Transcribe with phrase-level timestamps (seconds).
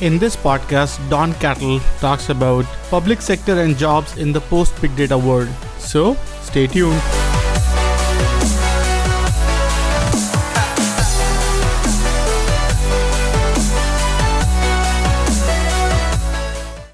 [0.00, 4.94] In this podcast, Don Kettl talks about public sector and jobs in the post big
[4.94, 5.48] data world.
[5.78, 7.02] So, stay tuned.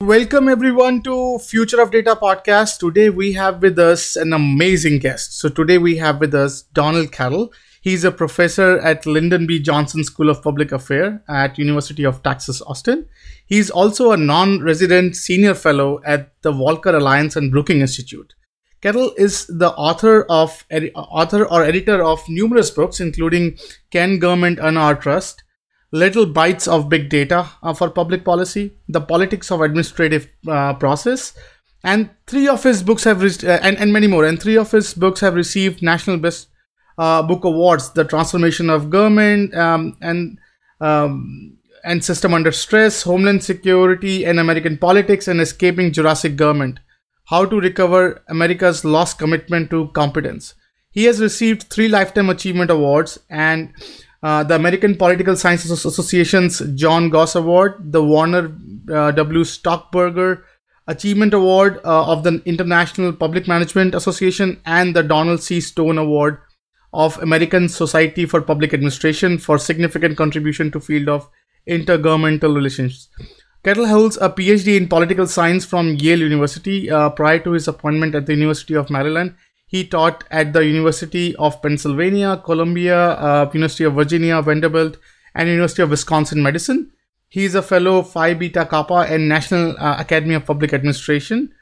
[0.01, 2.79] Welcome everyone to Future of Data podcast.
[2.79, 5.39] Today we have with us an amazing guest.
[5.39, 7.53] So today we have with us Donald Kettl.
[7.85, 9.61] He's a professor at Lyndon B.
[9.61, 13.05] Johnson School of Public Affairs at University of Texas Austin.
[13.45, 18.33] He's also a non-resident senior fellow at the Volcker Alliance and Brookings Institute.
[18.81, 23.59] Kettl is the author of author or editor of numerous books, including
[23.91, 25.45] "Can Government Earn Our Trust?"
[25.93, 31.35] Little Bites of Big Data uh, for Public Policy, The Politics of Administrative uh, Process,
[31.83, 34.25] and three of his books have re- uh, and, and many more.
[34.25, 36.49] And three of his books have received national best
[36.99, 40.39] uh, book awards the transformation of government um, and
[40.81, 46.81] um, and system under stress homeland security and american politics and escaping jurassic government
[47.27, 50.55] how to recover america's lost commitment to competence
[50.91, 53.73] he has received three lifetime achievement awards and
[54.25, 58.57] uh, the American Political Sciences Association's John Gaus Award, the Warner
[58.91, 59.45] uh, W.
[59.45, 60.43] Stockburger
[60.87, 65.61] Achievement Award uh, of the International Public Management Association, and the Donald C.
[65.61, 66.39] Stone Award
[66.95, 71.29] of American Society for Public Administration for significant contribution to field of
[71.69, 73.09] intergovernmental relations.
[73.65, 76.91] Kettl holds a PhD in political science from Yale University.
[76.91, 79.35] Uh, prior to his appointment at the University of Maryland,
[79.67, 84.99] he taught at the University of Pennsylvania, Columbia, uh, University of Virginia, Vanderbilt,
[85.35, 86.93] and University of Wisconsin Madison.
[87.29, 91.53] He is a fellow Phi Beta Kappa and National uh, Academy of Public Administration.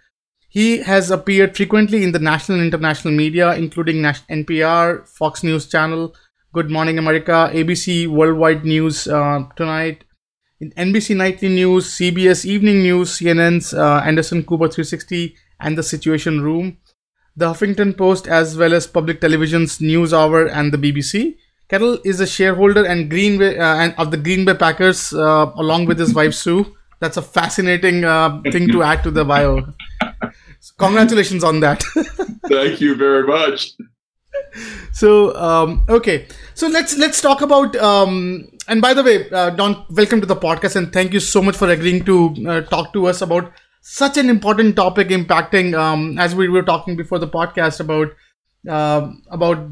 [0.53, 6.14] He has appeared frequently in the national and international media, including NPR, Fox News Channel,
[6.53, 10.04] Good Morning America, ABC Worldwide News uh, Tonight,
[10.60, 16.77] NBC Nightly News, CBS Evening News, CNN's uh, Anderson Cooper 360, and The Situation Room,
[17.34, 21.37] the Huffington Post, as well as public television's News Hour and the BBC.
[21.71, 25.50] Kettl is a shareholder and Green Bay uh, and of the Green Bay Packers, uh,
[25.56, 26.77] along with his wife Sue.
[27.00, 29.72] That's a fascinating uh, thing to add to the bio.
[30.78, 31.83] Congratulations on that.
[32.49, 33.73] Thank you very much.
[34.93, 37.75] So um, okay, so let's let's talk about.
[37.77, 41.43] Um, and by the way, uh, Don, welcome to the podcast, and thank you so
[41.43, 45.75] much for agreeing to uh, talk to us about such an important topic impacting.
[45.77, 48.15] Um, as we were talking before the podcast about
[48.69, 49.69] uh, about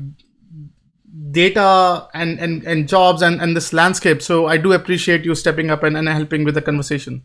[1.30, 4.22] data and, and, and jobs and, and this landscape.
[4.22, 7.24] So I do appreciate you stepping up and, and helping with the conversation.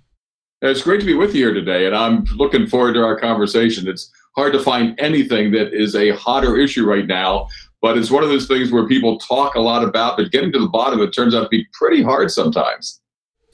[0.61, 3.87] It's great to be with you here today, and I'm looking forward to our conversation.
[3.87, 7.47] It's hard to find anything that is a hotter issue right now,
[7.81, 10.59] but it's one of those things where people talk a lot about, but getting to
[10.59, 13.01] the bottom it turns out to be pretty hard sometimes.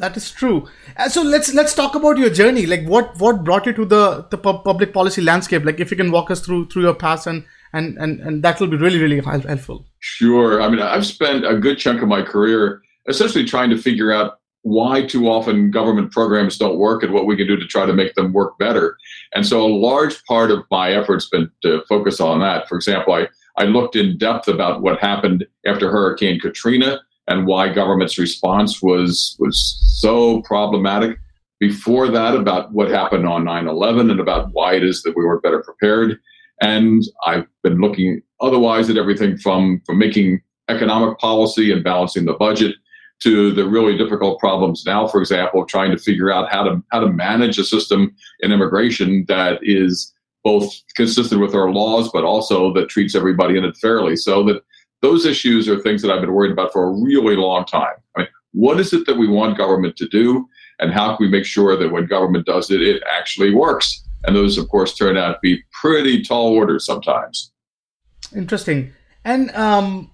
[0.02, 0.68] That is true.
[0.98, 2.66] Uh, so let's let's talk about your journey.
[2.66, 5.64] Like what what brought you to the the public policy landscape?
[5.64, 8.60] Like if you can walk us through through your past and and and, and that
[8.60, 9.86] will be really really helpful.
[10.00, 10.60] Sure.
[10.60, 14.40] I mean, I've spent a good chunk of my career essentially trying to figure out
[14.64, 17.94] why too often government programs don't work and what we can do to try to
[17.94, 18.98] make them work better.
[19.34, 22.68] And so a large part of my efforts been to focus on that.
[22.68, 23.28] For example, I,
[23.58, 29.36] I looked in depth about what happened after Hurricane Katrina and why government's response was
[29.40, 31.18] was so problematic.
[31.60, 35.44] Before that, about what happened on 9/11 and about why it is that we weren't
[35.44, 36.20] better prepared.
[36.62, 42.34] And I've been looking otherwise at everything from from making economic policy and balancing the
[42.34, 42.76] budget
[43.24, 47.00] to the really difficult problems now, for example, trying to figure out how to how
[47.00, 52.74] to manage a system in immigration that is both consistent with our laws, but also
[52.74, 54.16] that treats everybody in it fairly.
[54.16, 54.64] So that
[55.02, 57.94] those issues are things that I've been worried about for a really long time.
[58.16, 60.48] I mean, what is it that we want government to do,
[60.80, 64.04] and how can we make sure that when government does it, it actually works?
[64.24, 67.52] And those, of course, turn out to be pretty tall orders sometimes.
[68.36, 68.94] Interesting.
[69.24, 70.12] And um,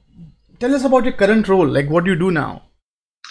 [0.59, 1.67] tell us about your current role.
[1.67, 2.63] Like, what do you do now?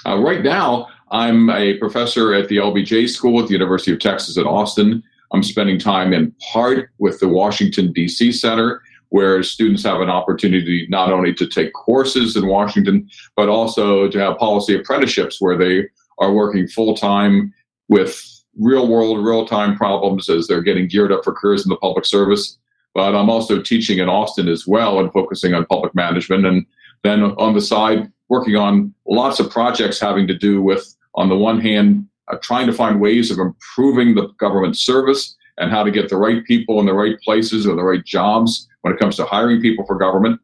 [0.05, 4.37] Uh, right now, I'm a professor at the LBJ School at the University of Texas
[4.39, 5.03] at Austin.
[5.33, 8.33] I'm spending time in part with the Washington, D.C.
[8.33, 14.09] Center, where students have an opportunity not only to take courses in Washington, but also
[14.09, 15.87] to have policy apprenticeships where they
[16.19, 17.53] are working full time
[17.89, 18.23] with
[18.59, 22.05] real world, real time problems as they're getting geared up for careers in the public
[22.05, 22.59] service.
[22.95, 26.47] But I'm also teaching in Austin as well and focusing on public management.
[26.47, 26.67] And
[27.03, 31.37] then on the side, working on lots of projects having to do with, on the
[31.37, 35.91] one hand, uh, trying to find ways of improving the government service and how to
[35.91, 39.17] get the right people in the right places or the right jobs when it comes
[39.17, 40.41] to hiring people for government.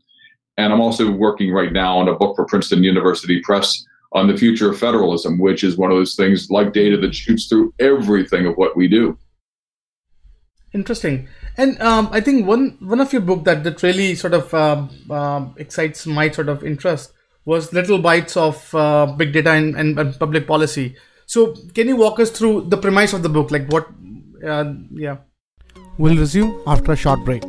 [0.57, 4.37] And I'm also working right now on a book for Princeton University Press on the
[4.37, 8.47] future of federalism, which is one of those things like data that shoots through everything
[8.47, 9.17] of what we do.
[10.75, 11.29] Interesting.
[11.57, 14.87] And um, I think one one of your book that that really sort of uh,
[15.11, 17.13] uh, excites my sort of interest
[17.45, 20.97] was Little Bites of uh, Big Data and, and, Public Policy.
[21.27, 23.51] So can you walk us through the premise of the book?
[23.51, 23.89] Like what?
[24.47, 25.17] Uh, yeah.
[25.99, 27.43] We'll resume after a short break.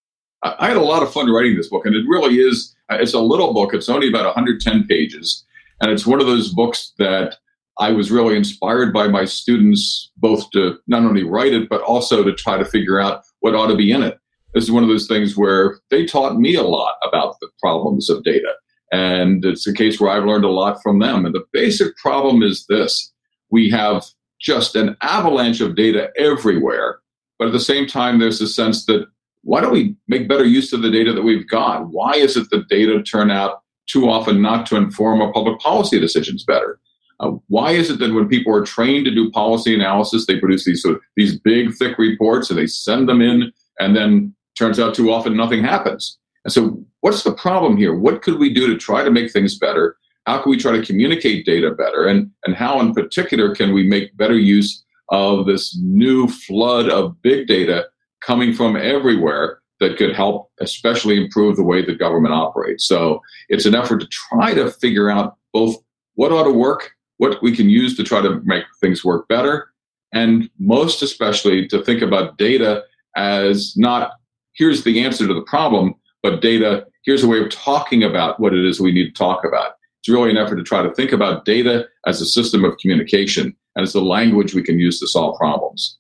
[0.45, 2.75] I had a lot of fun writing this book, and it really is.
[2.91, 3.73] Uh, it's a little book.
[3.73, 5.45] It's only about 110 pages,
[5.81, 7.37] and it's one of those books that
[7.79, 12.23] I was really inspired by my students both to not only write it but also
[12.23, 14.19] to try to figure out what ought to be in it.
[14.53, 18.11] This is one of those things where they taught me a lot about the problems
[18.11, 18.53] of data,
[18.93, 21.25] and it's a case where I've learned a lot from them.
[21.25, 23.13] And the basic problem is this:
[23.51, 24.05] we have
[24.41, 26.99] just an avalanche of data everywhere
[27.39, 29.07] but at the same time, there's a sense that
[29.45, 31.89] why don't we make better use of the data that we've got?
[31.91, 36.01] Why is it that data turn out too often not to inform our public policy
[36.01, 36.81] decisions better?
[37.21, 40.65] Uh, why is it that when people are trained to do policy analysis, they produce
[40.65, 44.81] these sort of, these big, thick reports and they send them in, and then turns
[44.81, 46.19] out too often nothing happens?
[46.45, 47.95] And so, what's the problem here?
[47.97, 49.97] What could we do to try to make things better?
[50.27, 52.07] How can we try to communicate data better?
[52.07, 57.21] And, and how, in particular, can we make better use of this new flood of
[57.23, 57.87] big data
[58.27, 62.87] coming from everywhere that could help, especially improve the way the government operates.
[62.87, 65.77] So it's an effort to try to figure out both
[66.15, 69.69] what ought to work, what we can use to try to make things work better,
[70.13, 72.83] and most especially to think about data
[73.17, 74.13] as not
[74.55, 78.55] here's the answer to the problem, but data here's a way of talking about what
[78.55, 79.73] it is we need to talk about.
[80.01, 83.55] It's really an effort to try to think about data as a system of communication
[83.77, 85.99] and it's a language we can use to solve problems.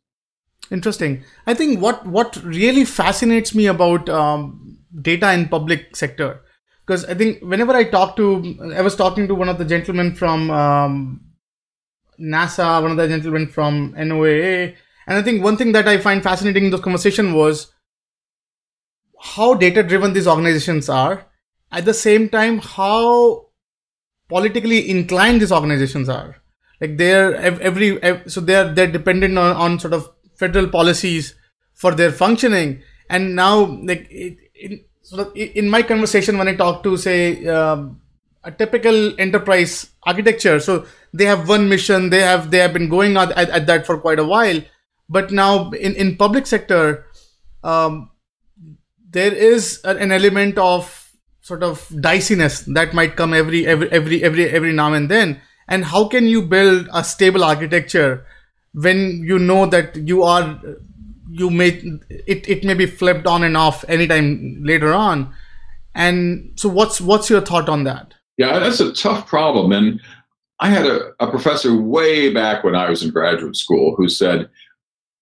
[0.70, 1.24] Interesting.
[1.46, 6.40] I think what what really fascinates me about um, data in public sector,
[6.86, 10.14] because I think whenever I talk to, I was talking to one of the gentlemen
[10.14, 11.20] from um,
[12.18, 14.74] NASA, one of the gentlemen from NOAA,
[15.06, 17.72] and I think one thing that I find fascinating in the conversation was
[19.20, 21.26] how data driven these organizations are.
[21.70, 23.48] At the same time, how
[24.28, 26.36] politically inclined these organizations are
[26.80, 31.34] like they're every, every so they're they're dependent on, on sort of federal policies
[31.74, 32.82] for their functioning.
[33.10, 34.80] And now like in,
[35.36, 38.00] in my conversation when i talk to say um,
[38.42, 43.16] a typical enterprise architecture so they have one mission they have they have been going
[43.16, 44.60] at, at, at that for quite a while.
[45.08, 47.06] But now in in public sector
[47.62, 48.10] um,
[49.10, 54.48] there is an element of sort of diciness that might come every every every every
[54.48, 55.40] every now and then.
[55.68, 58.26] And how can you build a stable architecture
[58.74, 60.60] when you know that you are
[61.30, 61.68] you may
[62.08, 65.32] it, it may be flipped on and off anytime later on
[65.94, 70.00] and so what's what's your thought on that yeah that's a tough problem and
[70.60, 74.48] i had a, a professor way back when i was in graduate school who said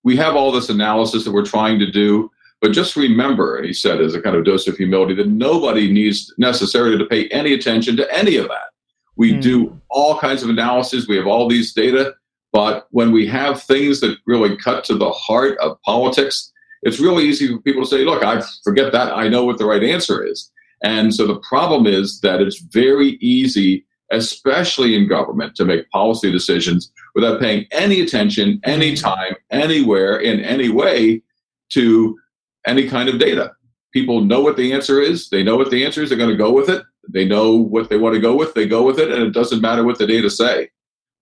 [0.02, 2.30] we have all this analysis that we're trying to do
[2.60, 6.32] but just remember he said as a kind of dose of humility that nobody needs
[6.38, 8.72] necessarily to pay any attention to any of that
[9.16, 9.42] we mm.
[9.42, 11.06] do all kinds of analysis.
[11.06, 12.14] We have all these data.
[12.52, 17.24] But when we have things that really cut to the heart of politics, it's really
[17.24, 19.16] easy for people to say, look, I forget that.
[19.16, 20.50] I know what the right answer is.
[20.82, 26.30] And so the problem is that it's very easy, especially in government, to make policy
[26.30, 31.22] decisions without paying any attention, anytime, anywhere, in any way
[31.70, 32.18] to
[32.66, 33.52] any kind of data.
[33.92, 35.28] People know what the answer is.
[35.28, 36.08] They know what the answer is.
[36.08, 36.82] They're going to go with it.
[37.08, 39.60] They know what they want to go with, they go with it, and it doesn't
[39.60, 40.70] matter what the data say.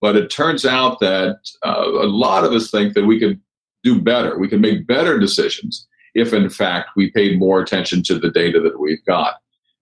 [0.00, 3.40] But it turns out that uh, a lot of us think that we can
[3.82, 4.38] do better.
[4.38, 8.60] We can make better decisions if, in fact, we paid more attention to the data
[8.60, 9.34] that we've got.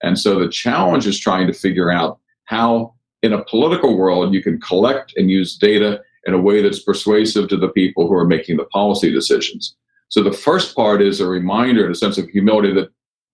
[0.02, 4.42] And so the challenge is trying to figure out how, in a political world, you
[4.42, 8.26] can collect and use data in a way that's persuasive to the people who are
[8.26, 9.76] making the policy decisions.
[10.08, 12.90] So the first part is a reminder and a sense of humility that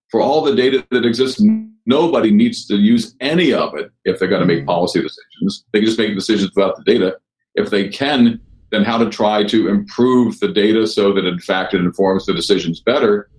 [0.09, 1.43] for all the data that exists,
[1.85, 4.67] nobody needs to use any of it if they're going to make mm-hmm.
[4.67, 5.65] policy decisions.
[5.71, 7.17] They can just make decisions without the data.
[7.55, 8.39] If they can,
[8.71, 12.33] then how to try to improve the data so that in fact it informs the
[12.33, 13.29] decisions better,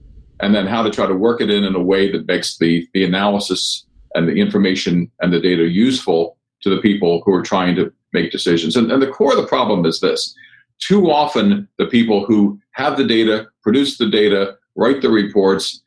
[0.40, 2.86] and then how to try to work it in in a way that makes the,
[2.94, 3.84] the analysis
[4.14, 8.30] and the information and the data useful to the people who are trying to make
[8.30, 8.76] decisions.
[8.76, 10.34] And, and the core of the problem is this.
[10.78, 15.82] Too often, the people who have the data, produce the data, write the reports,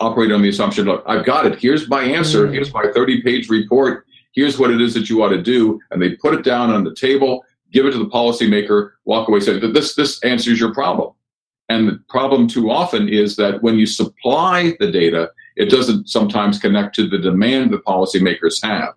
[0.00, 1.58] operate on the assumption, look, I've got it.
[1.58, 2.46] Here's my answer.
[2.46, 2.54] Mm.
[2.54, 4.06] Here's my 30 page report.
[4.32, 6.84] here's what it is that you ought to do, and they put it down on
[6.84, 10.72] the table, give it to the policymaker, walk away, say that this this answers your
[10.72, 11.12] problem.
[11.68, 16.58] And the problem too often is that when you supply the data, it doesn't sometimes
[16.58, 18.94] connect to the demand that policymakers have.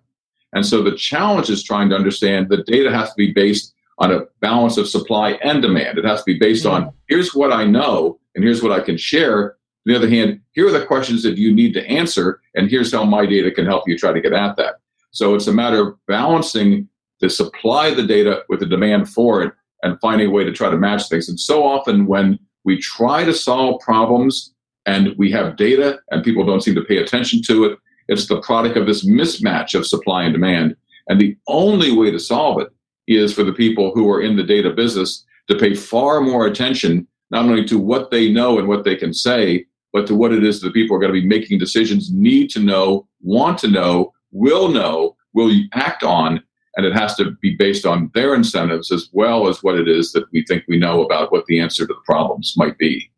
[0.54, 4.12] And so the challenge is trying to understand that data has to be based on
[4.12, 5.98] a balance of supply and demand.
[5.98, 6.86] It has to be based mm-hmm.
[6.86, 9.56] on here's what I know and here's what I can share.
[9.86, 12.92] On the other hand, here are the questions that you need to answer, and here's
[12.92, 14.76] how my data can help you try to get at that.
[15.10, 16.88] So it's a matter of balancing
[17.20, 20.52] the supply of the data with the demand for it and finding a way to
[20.52, 21.28] try to match things.
[21.28, 24.54] And so often when we try to solve problems
[24.86, 27.78] and we have data and people don't seem to pay attention to it.
[28.08, 30.76] It's the product of this mismatch of supply and demand.
[31.08, 32.68] And the only way to solve it
[33.06, 37.06] is for the people who are in the data business to pay far more attention,
[37.30, 40.42] not only to what they know and what they can say, but to what it
[40.42, 44.12] is that people are going to be making decisions need to know, want to know,
[44.32, 46.42] will know, will act on,
[46.76, 50.12] and it has to be based on their incentives as well as what it is
[50.12, 53.08] that we think we know about what the answer to the problems might be.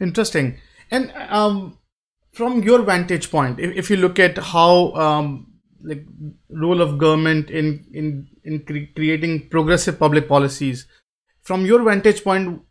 [0.00, 0.56] Interesting.
[0.90, 1.78] And um,
[2.32, 6.06] from your vantage point, if, if you look at how um, like
[6.48, 10.86] role of government in in in cre- creating progressive public policies,
[11.42, 12.62] from your vantage point,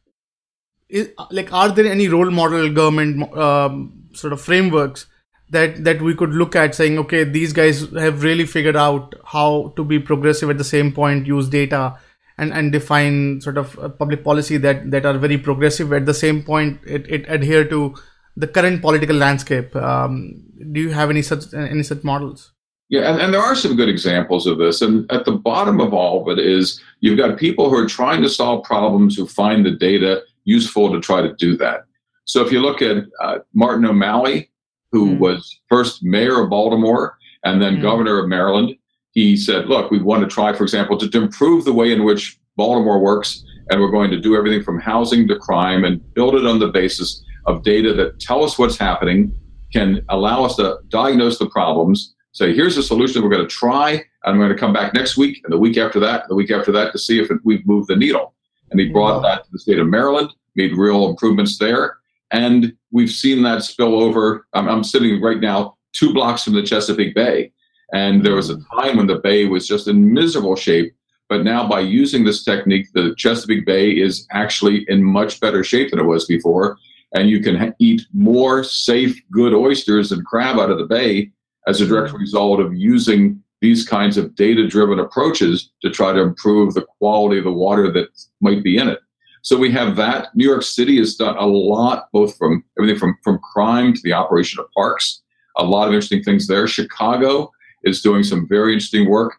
[0.93, 5.07] is, like are there any role model government um, sort of frameworks
[5.49, 9.73] that that we could look at saying okay these guys have really figured out how
[9.75, 11.97] to be progressive at the same point use data
[12.37, 16.41] and and define sort of public policy that that are very progressive at the same
[16.43, 17.95] point it, it adhere to
[18.35, 22.51] the current political landscape um, do you have any such any such models
[22.89, 24.83] yeah, and, and there are some good examples of this.
[24.83, 28.21] And at the bottom of all of it is you've got people who are trying
[28.21, 31.85] to solve problems who find the data useful to try to do that.
[32.25, 34.49] So if you look at uh, Martin O'Malley,
[34.93, 35.19] who mm.
[35.19, 37.81] was first mayor of Baltimore and then mm.
[37.81, 38.75] governor of Maryland.
[39.11, 42.05] He said, Look, we want to try, for example, to, to improve the way in
[42.05, 46.35] which Baltimore works, and we're going to do everything from housing to crime and build
[46.35, 49.33] it on the basis of data that tell us what's happening,
[49.73, 53.91] can allow us to diagnose the problems, say, here's a solution we're going to try,
[53.91, 56.35] and I'm going to come back next week, and the week after that, and the
[56.35, 58.33] week after that to see if it, we've moved the needle.
[58.73, 61.97] And he brought that to the state of Maryland, made real improvements there.
[62.31, 64.47] And we've seen that spill over.
[64.53, 67.53] I'm, I'm sitting right now two blocks from the Chesapeake Bay.
[67.93, 68.63] And there was a mm.
[68.75, 70.93] time when the bay was just in miserable shape.
[71.29, 75.91] But now, by using this technique, the Chesapeake Bay is actually in much better shape
[75.91, 76.77] than it was before.
[77.13, 81.31] And you can ha- eat more safe, good oysters and crab out of the bay
[81.67, 82.19] as a direct mm.
[82.19, 87.37] result of using these kinds of data driven approaches to try to improve the quality
[87.37, 88.09] of the water that
[88.41, 88.99] might be in it.
[89.41, 90.35] So we have that.
[90.35, 94.11] New York City has done a lot, both from everything from, from crime to the
[94.11, 95.21] operation of parks.
[95.57, 96.67] A lot of interesting things there.
[96.67, 97.51] Chicago
[97.83, 99.35] is doing some very interesting work,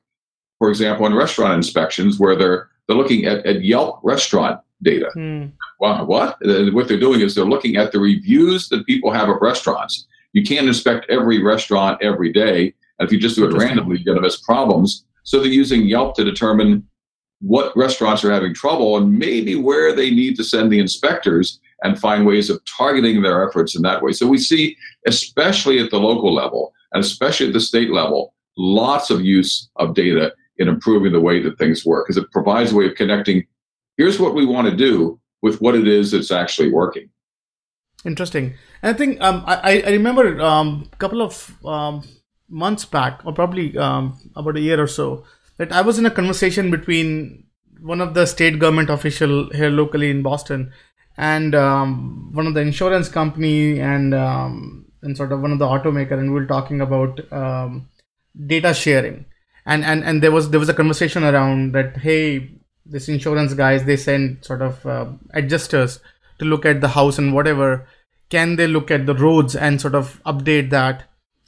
[0.59, 5.11] for example, in restaurant inspections, where they're they're looking at, at Yelp restaurant data.
[5.13, 5.47] Hmm.
[5.81, 6.39] Wow, what?
[6.73, 10.07] What they're doing is they're looking at the reviews that people have of restaurants.
[10.33, 12.75] You can't inspect every restaurant every day.
[12.99, 15.05] And if you just do it randomly, you're going to miss problems.
[15.25, 16.87] So they're using Yelp to determine
[17.41, 21.99] what restaurants are having trouble and maybe where they need to send the inspectors and
[21.99, 24.13] find ways of targeting their efforts in that way.
[24.13, 29.11] So we see, especially at the local level and especially at the state level, lots
[29.11, 32.77] of use of data in improving the way that things work because it provides a
[32.77, 33.45] way of connecting
[33.97, 37.09] here's what we want to do with what it is that's actually working.
[38.05, 38.55] Interesting.
[38.83, 42.03] And I think um, I, I remember um, a couple of um,
[42.55, 45.25] months back, or probably um, about a year or so,
[45.59, 47.45] that I was in a conversation between
[47.81, 50.73] one of the state government official here locally in Boston
[51.17, 55.67] and um, one of the insurance company and um, and sort of one of the
[55.67, 57.89] automaker, and we were talking about um,
[58.47, 59.27] data sharing,
[59.67, 61.99] and and and there was there was a conversation around that.
[61.99, 62.51] Hey,
[62.87, 66.01] this insurance guys they send sort of uh, adjusters
[66.39, 67.87] to look at the house and whatever.
[68.31, 71.05] Can they look at the roads and sort of update that?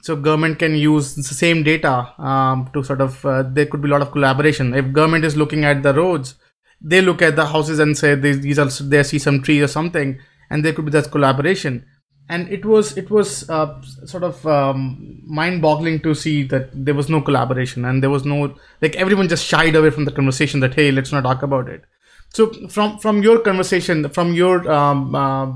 [0.07, 3.89] So government can use the same data um, to sort of uh, there could be
[3.89, 4.73] a lot of collaboration.
[4.81, 6.35] If government is looking at the roads
[6.81, 9.67] they look at the houses and say these these are they see some tree or
[9.67, 11.85] something and there could be that collaboration.
[12.29, 17.09] And it was it was uh, sort of um, mind-boggling to see that there was
[17.09, 20.73] no collaboration and there was no like everyone just shied away from the conversation that
[20.73, 21.85] hey let's not talk about it.
[22.33, 25.53] So from from your conversation from your um, uh,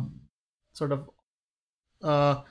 [0.74, 1.10] sort of
[2.02, 2.42] uh,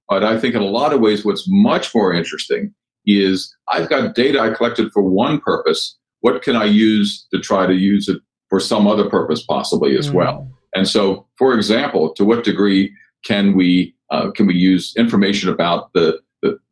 [0.08, 2.72] But I think in a lot of ways, what's much more interesting
[3.06, 5.96] is I've got data I collected for one purpose.
[6.24, 10.08] What can I use to try to use it for some other purpose, possibly as
[10.08, 10.14] mm.
[10.14, 10.48] well?
[10.74, 12.94] And so, for example, to what degree
[13.26, 16.18] can we uh, can we use information about the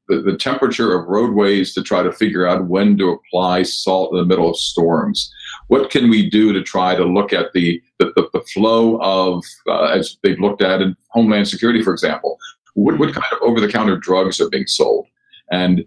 [0.09, 4.19] the, the temperature of roadways to try to figure out when to apply salt in
[4.19, 5.31] the middle of storms.
[5.69, 9.45] What can we do to try to look at the, the, the, the flow of,
[9.69, 12.39] uh, as they've looked at in Homeland Security, for example,
[12.75, 15.07] what, what kind of over the counter drugs are being sold?
[15.51, 15.85] And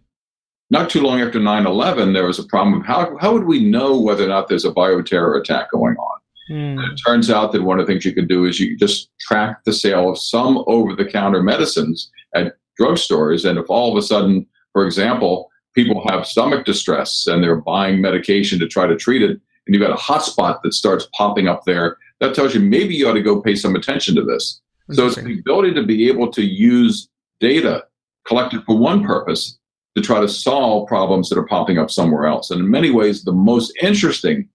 [0.70, 3.64] not too long after 9 11, there was a problem of how, how would we
[3.64, 6.20] know whether or not there's a bioterror attack going on?
[6.50, 6.92] Mm.
[6.92, 9.64] it turns out that one of the things you can do is you just track
[9.64, 13.50] the sale of some over the counter medicines at drugstores.
[13.50, 18.00] And if all of a sudden, for example, people have stomach distress and they're buying
[18.00, 21.64] medication to try to treat it, and you've got a hotspot that starts popping up
[21.66, 24.62] there, that tells you maybe you ought to go pay some attention to this.
[24.92, 27.86] So it's the ability to be able to use data
[28.28, 29.58] collected for one purpose
[29.96, 32.52] to try to solve problems that are popping up somewhere else.
[32.52, 34.50] And in many ways, the most interesting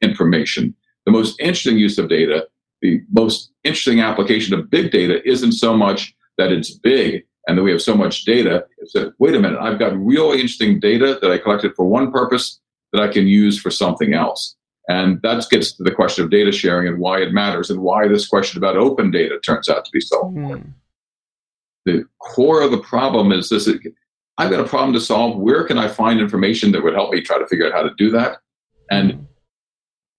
[0.00, 0.74] information,
[1.06, 2.46] the most interesting use of data,
[2.80, 7.62] the most interesting application of big data isn't so much that it's big, and that
[7.62, 11.18] we have so much data It's that wait a minute i've got really interesting data
[11.20, 12.60] that i collected for one purpose
[12.92, 14.56] that i can use for something else
[14.88, 18.06] and that gets to the question of data sharing and why it matters and why
[18.06, 20.38] this question about open data turns out to be so hmm.
[20.38, 20.72] important mm.
[21.86, 23.68] the core of the problem is this
[24.38, 27.20] i've got a problem to solve where can i find information that would help me
[27.20, 28.38] try to figure out how to do that
[28.90, 29.26] and mm.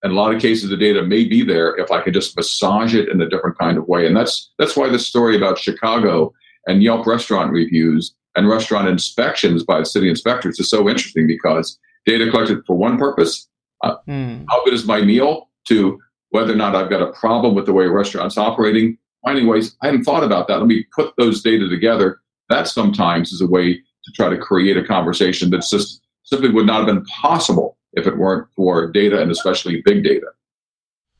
[0.04, 2.93] in a lot of cases the data may be there if i can just massage
[2.93, 6.34] it in a different kind of way and that's that's why the story about chicago
[6.67, 11.78] and Yelp restaurant reviews and restaurant inspections by the city inspectors is so interesting because
[12.06, 13.47] data collected for one purpose
[13.84, 14.43] uh, mm.
[14.49, 15.99] how good is my meal to
[16.36, 18.97] whether or not I've got a problem with the way a restaurant's operating.
[19.23, 20.60] Finding ways, I hadn't thought about that.
[20.60, 22.19] Let me put those data together.
[22.49, 26.65] That sometimes is a way to try to create a conversation that just simply would
[26.65, 30.28] not have been possible if it weren't for data and especially big data.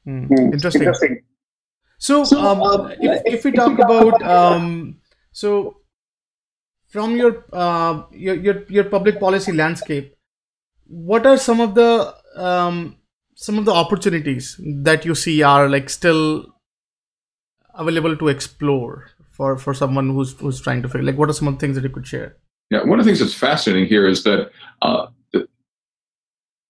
[0.08, 0.54] Mm.
[0.54, 0.82] Interesting.
[0.82, 1.22] Interesting.
[1.98, 4.98] So, um, um, if, if we talk about um,
[5.32, 5.78] so,
[6.88, 10.16] from your uh, your, your your public policy landscape,
[10.86, 12.98] what are some of the um,
[13.36, 16.46] some of the opportunities that you see are like still
[17.74, 21.48] available to explore for for someone who's who's trying to figure like what are some
[21.48, 22.38] of the things that you could share
[22.70, 24.52] yeah one of the things that's fascinating here is that
[24.82, 25.08] uh,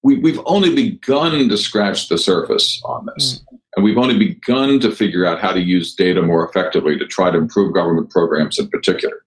[0.06, 3.40] we, we've only begun to scratch the surface on this.
[3.40, 3.58] Mm.
[3.76, 7.32] And we've only begun to figure out how to use data more effectively to try
[7.32, 9.26] to improve government programs in particular.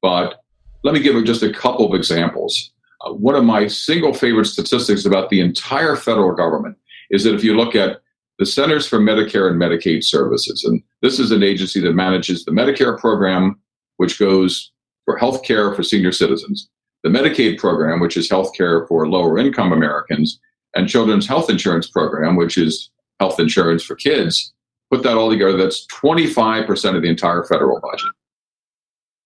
[0.00, 0.42] But
[0.84, 2.72] let me give just a couple of examples.
[3.04, 6.78] Uh, one of my single favorite statistics about the entire federal government
[7.10, 8.00] is that if you look at
[8.38, 12.52] the Centers for Medicare and Medicaid Services, and this is an agency that manages the
[12.52, 13.60] Medicare program,
[13.98, 14.72] which goes
[15.06, 16.68] for health care for senior citizens,
[17.02, 20.38] the Medicaid program, which is health care for lower income Americans,
[20.74, 24.52] and Children's Health Insurance Program, which is health insurance for kids,
[24.90, 28.08] put that all together, that's 25% of the entire federal budget.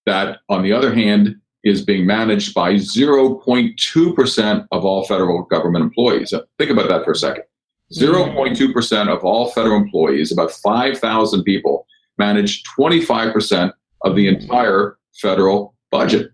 [0.07, 6.33] That, on the other hand, is being managed by 0.2% of all federal government employees.
[6.33, 7.45] Uh, think about that for a second.
[7.93, 11.87] 0.2% of all federal employees, about 5,000 people,
[12.19, 16.31] manage 25% of the entire federal budget.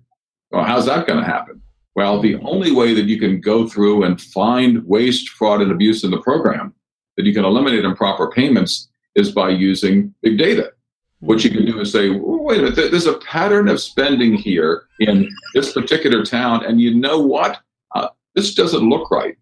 [0.51, 1.63] Well, how's that going to happen?
[1.95, 6.05] Well, the only way that you can go through and find waste, fraud, and abuse
[6.05, 6.75] in the program,
[7.17, 10.73] that you can eliminate improper payments, is by using big data.
[11.21, 14.85] What you can do is say, wait a minute, there's a pattern of spending here
[15.01, 17.61] in this particular town, and you know what?
[17.95, 19.37] Uh, this doesn't look right.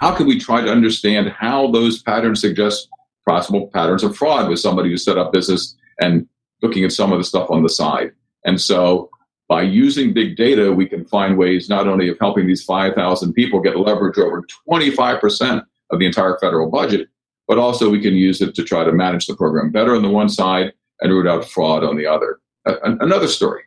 [0.00, 2.88] How can we try to understand how those patterns suggest
[3.26, 6.26] possible patterns of fraud with somebody who set up business and
[6.60, 8.10] looking at some of the stuff on the side?
[8.44, 9.10] And so
[9.48, 13.60] by using big data, we can find ways not only of helping these 5,000 people
[13.60, 17.08] get leverage over 25% of the entire federal budget,
[17.46, 20.08] but also we can use it to try to manage the program better on the
[20.08, 22.40] one side and root out fraud on the other.
[22.64, 23.62] another story.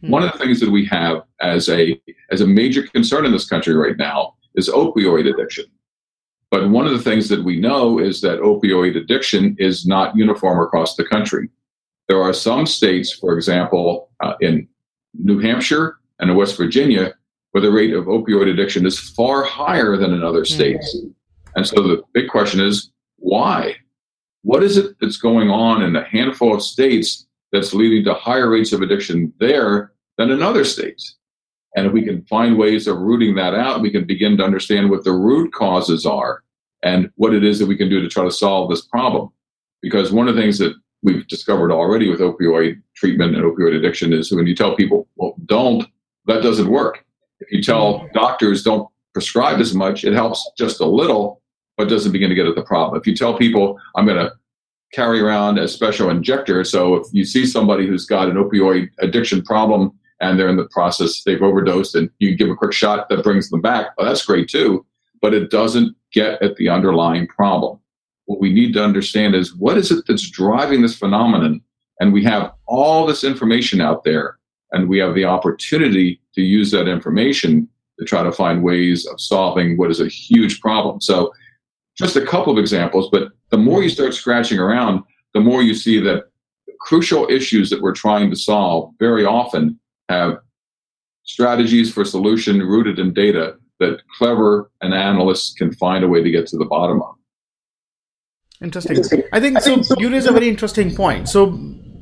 [0.00, 0.10] Hmm.
[0.10, 3.48] One of the things that we have as a as a major concern in this
[3.48, 5.66] country right now is opioid addiction.
[6.50, 10.60] But one of the things that we know is that opioid addiction is not uniform
[10.60, 11.48] across the country.
[12.08, 14.68] There are some states, for example, uh, in
[15.14, 17.14] New Hampshire and in West Virginia,
[17.52, 20.96] where the rate of opioid addiction is far higher than in other states.
[20.96, 21.08] Mm-hmm.
[21.56, 23.76] And so the big question is why?
[24.42, 28.50] What is it that's going on in a handful of states that's leading to higher
[28.50, 31.16] rates of addiction there than in other states?
[31.76, 34.90] And if we can find ways of rooting that out, we can begin to understand
[34.90, 36.42] what the root causes are
[36.82, 39.30] and what it is that we can do to try to solve this problem.
[39.80, 44.12] Because one of the things that we've discovered already with opioid treatment and opioid addiction
[44.12, 45.86] is when you tell people, well, don't,
[46.26, 47.04] that doesn't work.
[47.40, 51.42] If you tell doctors don't prescribe as much, it helps just a little,
[51.76, 52.98] but doesn't begin to get at the problem.
[52.98, 54.32] If you tell people, I'm going to
[54.92, 59.42] carry around a special injector, so if you see somebody who's got an opioid addiction
[59.42, 63.22] problem and they're in the process, they've overdosed, and you give a quick shot that
[63.22, 64.86] brings them back, well, that's great too,
[65.20, 67.78] but it doesn't get at the underlying problem.
[68.26, 71.60] What we need to understand is what is it that's driving this phenomenon?
[72.00, 74.38] And we have all this information out there,
[74.72, 79.20] and we have the opportunity to use that information to try to find ways of
[79.20, 81.00] solving what is a huge problem.
[81.00, 81.32] So
[81.96, 85.74] just a couple of examples, but the more you start scratching around, the more you
[85.74, 86.24] see that
[86.80, 90.38] crucial issues that we're trying to solve very often have
[91.22, 96.30] strategies for solution rooted in data that clever and analysts can find a way to
[96.30, 97.14] get to the bottom of.
[98.60, 99.22] Interesting.
[99.32, 99.82] I think so.
[99.98, 101.28] You raise a very interesting point.
[101.28, 101.58] So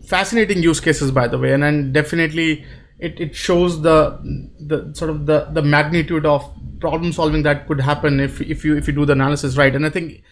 [0.06, 2.64] fascinating use cases, by the way, and then definitely
[2.98, 3.96] it, it shows the
[4.60, 6.48] the sort of the the magnitude of
[6.80, 9.84] problem solving that could happen if if you if you do the analysis right and
[9.84, 10.22] i think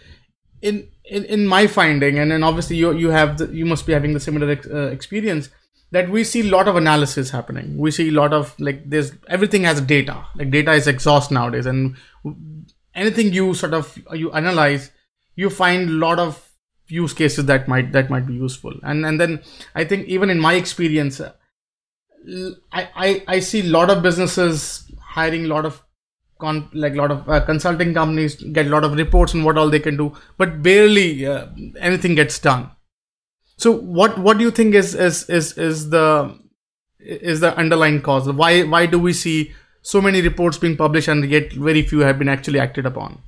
[0.62, 3.92] in in, in my finding and then obviously you you have the, you must be
[3.92, 5.48] having the similar ex, uh, experience
[5.90, 9.12] that we see a lot of analysis happening we see a lot of like there's
[9.28, 11.96] everything has data like data is exhaust nowadays and
[12.94, 14.90] anything you sort of you analyze
[15.40, 16.38] you find a lot of
[16.88, 19.36] use cases that might that might be useful and and then
[19.82, 21.20] i think even in my experience
[22.72, 24.64] i i, I see a lot of businesses
[25.14, 25.82] hiring a lot of
[26.40, 29.56] con- like a lot of uh, consulting companies get a lot of reports on what
[29.58, 31.46] all they can do, but barely uh,
[31.78, 32.70] anything gets done.
[33.56, 36.38] So what what do you think is is is is the
[36.98, 38.28] is the underlying cause?
[38.28, 42.18] Why why do we see so many reports being published and yet very few have
[42.18, 43.18] been actually acted upon?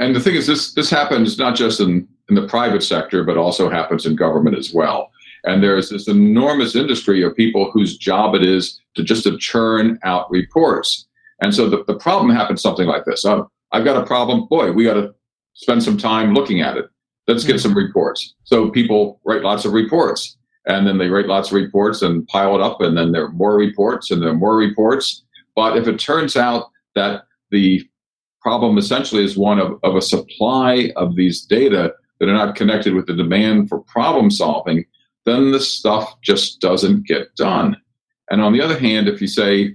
[0.00, 3.36] And the thing is, this this happens not just in in the private sector, but
[3.36, 5.12] also happens in government as well.
[5.44, 9.98] And there's this enormous industry of people whose job it is to just to churn
[10.02, 11.06] out reports.
[11.42, 13.24] And so the, the problem happens something like this.
[13.24, 14.46] Oh, I've got a problem.
[14.48, 15.14] Boy, we got to
[15.54, 16.86] spend some time looking at it.
[17.26, 17.62] Let's get mm-hmm.
[17.62, 18.34] some reports.
[18.44, 20.36] So people write lots of reports
[20.66, 23.32] and then they write lots of reports and pile it up and then there are
[23.32, 25.24] more reports and there are more reports.
[25.56, 27.88] But if it turns out that the
[28.40, 32.94] problem essentially is one of, of a supply of these data that are not connected
[32.94, 34.84] with the demand for problem solving,
[35.24, 37.76] then the stuff just doesn't get done.
[38.30, 39.74] And on the other hand, if you say,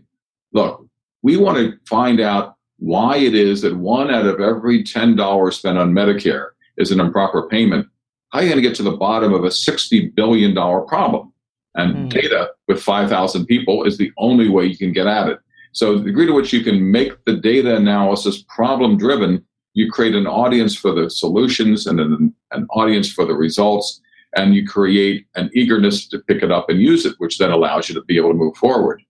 [0.53, 0.85] look,
[1.21, 5.77] we want to find out why it is that one out of every $10 spent
[5.77, 7.87] on Medicare is an improper payment.
[8.29, 11.31] How are you going to get to the bottom of a $60 billion problem?
[11.75, 12.09] And mm.
[12.09, 15.39] data with 5,000 people is the only way you can get at it.
[15.75, 20.15] So, the degree to which you can make the data analysis problem driven, you create
[20.15, 23.99] an audience for the solutions and an, an audience for the results,
[24.37, 27.89] and you create an eagerness to pick it up and use it, which then allows
[27.89, 29.03] you to be able to move forward.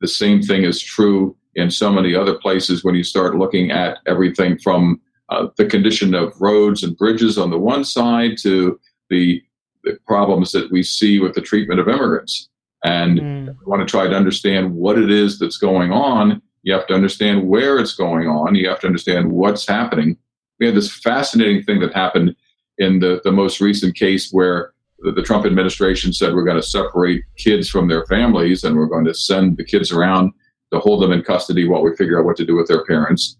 [0.00, 3.98] The same thing is true in so many other places when you start looking at
[4.06, 9.42] everything from uh, the condition of roads and bridges on the one side to the,
[9.82, 12.48] the problems that we see with the treatment of immigrants.
[12.84, 13.46] And mm.
[13.46, 16.40] we want to try to understand what it is that's going on.
[16.62, 18.54] You have to understand where it's going on.
[18.54, 20.16] You have to understand what's happening.
[20.60, 22.36] We had this fascinating thing that happened
[22.78, 26.62] in the, the most recent case where the, the Trump administration said we're going to
[26.62, 30.32] separate kids from their families and we're going to send the kids around
[30.72, 33.36] to hold them in custody while we figure out what to do with their parents.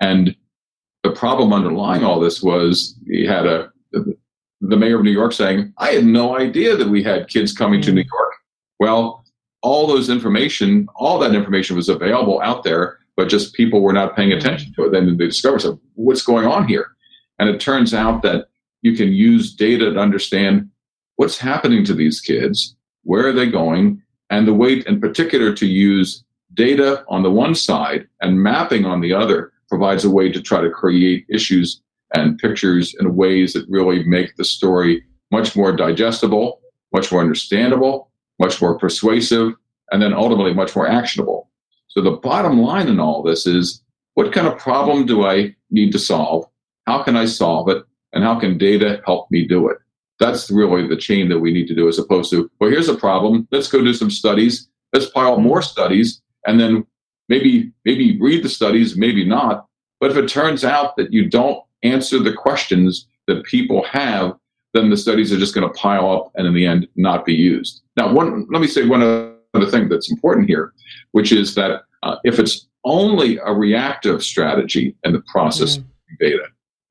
[0.00, 0.36] And
[1.02, 3.70] the problem underlying all this was he had a
[4.60, 7.80] the mayor of New York saying, "I had no idea that we had kids coming
[7.82, 8.10] to New mm.
[8.10, 8.32] York."
[8.78, 9.24] Well,
[9.62, 14.14] all those information, all that information was available out there, but just people were not
[14.14, 14.38] paying hmm.
[14.38, 14.92] attention to it.
[14.92, 16.88] Then they discovered, so what's going on here?
[17.38, 18.48] And it turns out that
[18.82, 20.70] you can use data to understand
[21.16, 25.66] what's happening to these kids, where are they going, and the way, in particular, to
[25.66, 30.40] use data on the one side and mapping on the other provides a way to
[30.40, 31.80] try to create issues
[32.14, 36.60] and pictures in ways that really make the story much more digestible,
[36.92, 39.54] much more understandable, much more persuasive,
[39.90, 41.50] and then ultimately much more actionable.
[41.88, 43.82] So the bottom line in all this is
[44.14, 46.46] what kind of problem do I need to solve?
[46.86, 47.82] How can I solve it?
[48.12, 49.78] And how can data help me do it?
[50.18, 52.94] That's really the chain that we need to do as opposed to, well, here's a
[52.94, 53.46] problem.
[53.50, 54.68] Let's go do some studies.
[54.92, 56.86] Let's pile more studies and then
[57.28, 59.66] maybe, maybe read the studies, maybe not.
[60.00, 64.36] But if it turns out that you don't answer the questions that people have,
[64.76, 67.34] then the studies are just going to pile up and in the end not be
[67.34, 67.82] used.
[67.96, 70.72] Now, one, let me say one other thing that's important here,
[71.12, 75.80] which is that uh, if it's only a reactive strategy in the process mm.
[75.80, 76.44] of data,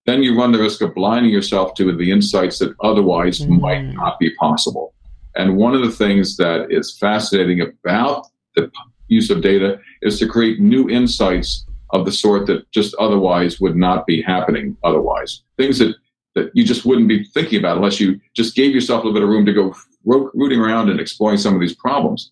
[0.06, 3.60] then you run the risk of blinding yourself to the insights that otherwise mm.
[3.60, 4.94] might not be possible.
[5.36, 8.72] And one of the things that is fascinating about the
[9.08, 13.76] use of data is to create new insights of the sort that just otherwise would
[13.76, 15.44] not be happening otherwise.
[15.58, 15.96] Things that,
[16.36, 19.24] that you just wouldn't be thinking about unless you just gave yourself a little bit
[19.24, 22.32] of room to go rooting around and exploring some of these problems.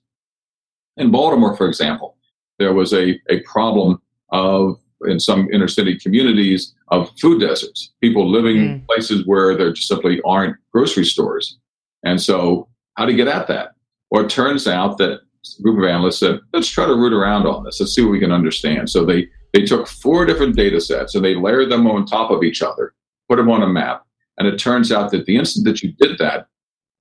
[0.97, 2.17] In Baltimore, for example,
[2.59, 8.29] there was a, a problem of in some inner city communities of food deserts, people
[8.29, 8.71] living mm.
[8.73, 11.57] in places where there just simply aren't grocery stores.
[12.03, 13.71] And so, how to get at that?
[14.11, 15.21] Well, it turns out that
[15.59, 17.79] a group of analysts said, let's try to root around on this.
[17.79, 18.89] Let's see what we can understand.
[18.89, 22.43] So they, they took four different data sets and they layered them on top of
[22.43, 22.93] each other,
[23.29, 24.03] put them on a map.
[24.37, 26.47] And it turns out that the instant that you did that,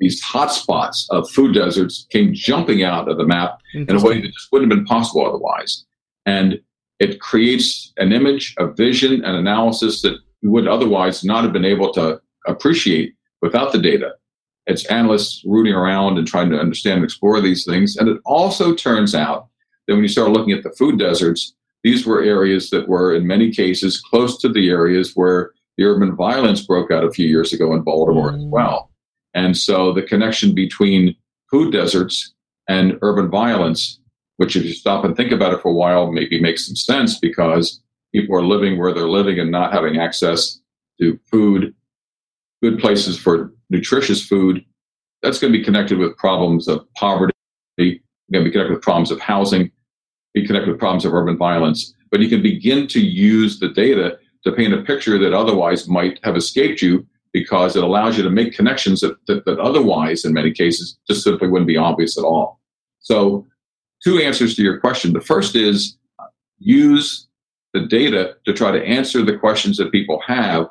[0.01, 4.33] these hotspots of food deserts came jumping out of the map in a way that
[4.33, 5.85] just wouldn't have been possible otherwise.
[6.27, 6.61] And
[6.99, 11.65] it creates an image, a vision, an analysis that we would otherwise not have been
[11.65, 14.13] able to appreciate without the data.
[14.67, 17.97] It's analysts rooting around and trying to understand and explore these things.
[17.97, 19.49] And it also turns out
[19.87, 23.27] that when you start looking at the food deserts, these were areas that were, in
[23.27, 25.53] many cases, close to the areas where
[25.83, 28.39] the urban violence broke out a few years ago in Baltimore mm.
[28.39, 28.91] as well.
[29.35, 31.17] And so the connection between
[31.51, 32.35] food deserts
[32.69, 33.99] and urban violence
[34.43, 37.19] which if you stop and think about it for a while, maybe makes some sense
[37.19, 37.81] because
[38.13, 40.59] people are living where they're living and not having access
[41.01, 41.73] to food,
[42.61, 44.65] good places for nutritious food.
[45.23, 47.33] That's going to be connected with problems of poverty,
[47.79, 48.01] going
[48.33, 49.71] to be connected with problems of housing,
[50.35, 51.95] be connected with problems of urban violence.
[52.11, 56.19] But you can begin to use the data to paint a picture that otherwise might
[56.25, 60.33] have escaped you because it allows you to make connections that, that, that otherwise, in
[60.33, 62.61] many cases, just simply wouldn't be obvious at all.
[63.01, 63.47] So
[64.05, 65.13] two answers to your question.
[65.13, 65.97] The first is
[66.59, 67.29] use
[67.73, 70.69] the data to try to answer the questions that people have,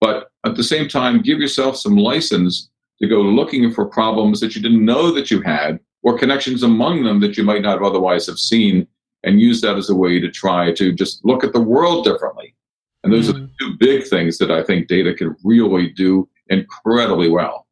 [0.00, 4.54] but at the same time, give yourself some license to go looking for problems that
[4.54, 8.26] you didn't know that you had or connections among them that you might not otherwise
[8.26, 8.86] have seen
[9.22, 12.54] and use that as a way to try to just look at the world differently.
[13.02, 13.30] And those mm.
[13.30, 13.50] are the mm.
[13.58, 17.66] two big things that I think data can really do incredibly well.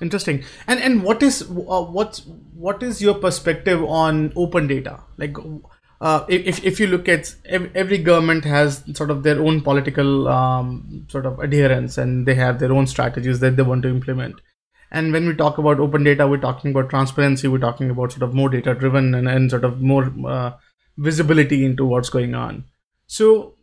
[0.00, 0.44] Interesting.
[0.66, 5.00] And and what is uh, what's what is your perspective on open data?
[5.16, 5.36] Like,
[6.00, 11.06] uh, if if you look at every government has sort of their own political um,
[11.08, 14.40] sort of adherence, and they have their own strategies that they want to implement.
[14.90, 17.48] And when we talk about open data, we're talking about transparency.
[17.48, 20.52] We're talking about sort of more data driven and, and sort of more uh,
[20.98, 22.64] visibility into what's going on.
[23.06, 23.54] So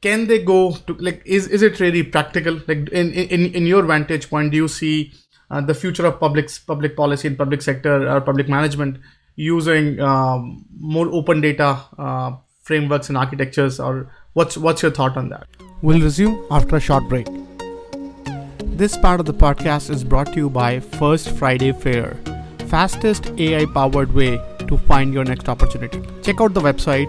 [0.00, 2.60] can they go to like is, is it really practical?
[2.66, 5.12] Like in, in in your vantage point do you see
[5.50, 8.98] uh, the future of public public policy and public sector or public management
[9.36, 12.32] using um, more open data uh,
[12.62, 15.46] frameworks and architectures or what's what's your thought on that?
[15.82, 17.26] We'll resume after a short break.
[18.64, 22.16] This part of the podcast is brought to you by first friday fair
[22.66, 26.02] fastest ai powered way to find your next opportunity.
[26.22, 27.08] Check out the website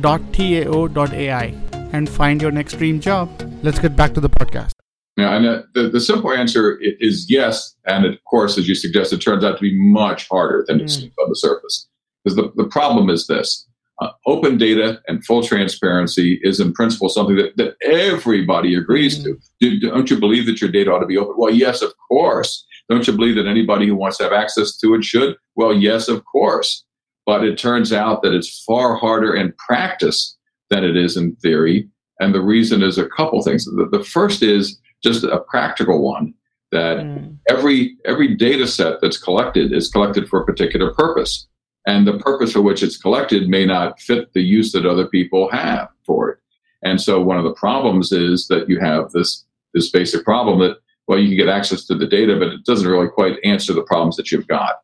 [0.00, 1.54] firstfridayfair.tao.ai
[1.92, 3.30] and find your next dream job
[3.62, 4.72] let's get back to the podcast
[5.16, 7.74] yeah, and the, the simple answer is yes.
[7.86, 10.82] And of course, as you suggest, it turns out to be much harder than mm.
[10.82, 11.88] it seems on the surface.
[12.22, 13.66] Because the, the problem is this
[14.02, 19.24] uh, open data and full transparency is, in principle, something that, that everybody agrees mm.
[19.24, 19.38] to.
[19.60, 21.34] Do, don't you believe that your data ought to be open?
[21.38, 22.66] Well, yes, of course.
[22.90, 25.36] Don't you believe that anybody who wants to have access to it should?
[25.56, 26.84] Well, yes, of course.
[27.26, 30.36] But it turns out that it's far harder in practice
[30.70, 31.88] than it is in theory.
[32.20, 33.64] And the reason is a couple things.
[33.64, 36.32] The, the first is just a practical one
[36.72, 37.36] that mm.
[37.48, 41.46] every every data set that's collected is collected for a particular purpose
[41.86, 45.48] and the purpose for which it's collected may not fit the use that other people
[45.50, 46.38] have for it
[46.82, 50.78] and so one of the problems is that you have this this basic problem that
[51.06, 53.82] well you can get access to the data but it doesn't really quite answer the
[53.82, 54.80] problems that you've got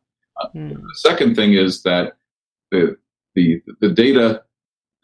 [0.55, 0.73] mm.
[0.73, 2.13] the second thing is that
[2.73, 2.97] the
[3.35, 4.43] the the data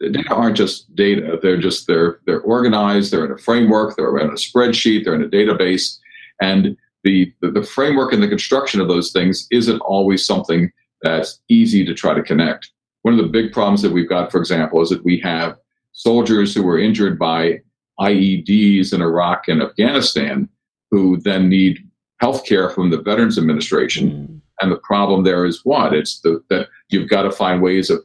[0.00, 4.18] the data aren't just data they're just they're they're organized they're in a framework they're
[4.18, 5.98] in a spreadsheet they're in a database
[6.40, 10.70] and the, the, the framework and the construction of those things isn't always something
[11.02, 12.70] that's easy to try to connect
[13.02, 15.56] one of the big problems that we've got for example is that we have
[15.92, 17.60] soldiers who were injured by
[18.00, 20.48] IEDs in Iraq and Afghanistan
[20.90, 21.78] who then need
[22.20, 24.10] health care from the Veterans Administration.
[24.10, 24.40] Mm.
[24.60, 25.94] And the problem there is what?
[25.94, 28.00] It's the, that you've got to find ways of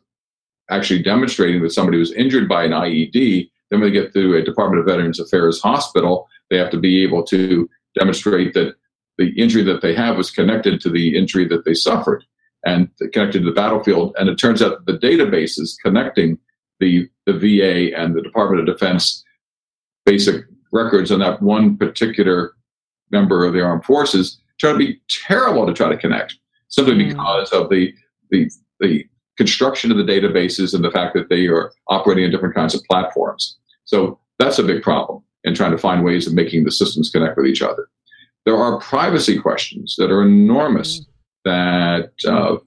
[0.70, 3.50] actually demonstrating that somebody was injured by an IED.
[3.70, 7.04] Then when they get to a Department of Veterans Affairs hospital, they have to be
[7.04, 8.76] able to demonstrate that
[9.18, 12.24] the injury that they have was connected to the injury that they suffered
[12.66, 14.16] and connected to the battlefield.
[14.18, 16.38] And it turns out the databases connecting
[16.80, 19.24] the, the VA and the Department of Defense
[20.06, 22.54] basic records on that one particular
[23.12, 26.38] member of the armed forces turn to be terrible to try to connect
[26.76, 27.10] simply mm.
[27.10, 27.94] because of the,
[28.30, 29.06] the, the
[29.38, 32.82] construction of the databases and the fact that they are operating in different kinds of
[32.84, 33.58] platforms.
[33.86, 37.38] So that's a big problem in trying to find ways of making the systems connect
[37.38, 37.88] with each other.
[38.46, 41.06] There are privacy questions that are enormous mm.
[41.46, 42.58] that uh,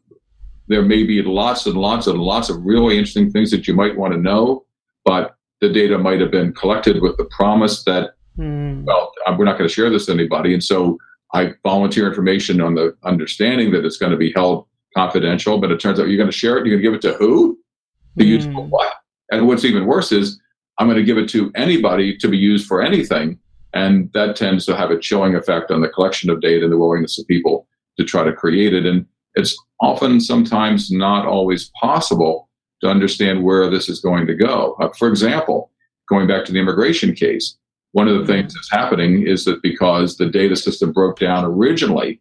[0.69, 3.97] there may be lots and lots and lots of really interesting things that you might
[3.97, 4.65] want to know,
[5.05, 8.85] but the data might have been collected with the promise that, mm.
[8.85, 10.55] well, we're not going to share this to anybody.
[10.55, 10.99] And so
[11.35, 15.79] I volunteer information on the understanding that it's going to be held confidential, but it
[15.79, 16.67] turns out you're going to share it.
[16.67, 17.59] You're going to give it to who?
[18.19, 18.29] To mm.
[18.29, 18.95] use for what?
[19.31, 20.41] And what's even worse is
[20.79, 23.39] I'm going to give it to anybody to be used for anything.
[23.75, 26.79] And that tends to have a chilling effect on the collection of data and the
[26.79, 27.67] willingness of people
[27.99, 28.87] to try to create it.
[28.87, 32.49] And it's often, sometimes not always possible
[32.81, 34.77] to understand where this is going to go.
[34.81, 35.71] Uh, for example,
[36.09, 37.59] going back to the immigration case,
[37.93, 42.21] one of the things that's happening is that because the data system broke down originally,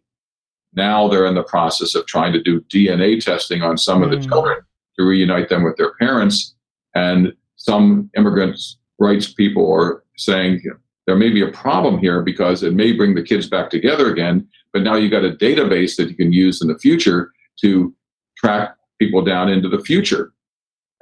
[0.74, 4.16] now they're in the process of trying to do DNA testing on some of the
[4.16, 4.28] mm.
[4.28, 4.60] children
[4.98, 6.54] to reunite them with their parents.
[6.94, 10.62] And some immigrants' rights people are saying
[11.06, 14.46] there may be a problem here because it may bring the kids back together again,
[14.72, 17.94] but now you've got a database that you can use in the future to
[18.36, 20.32] track people down into the future.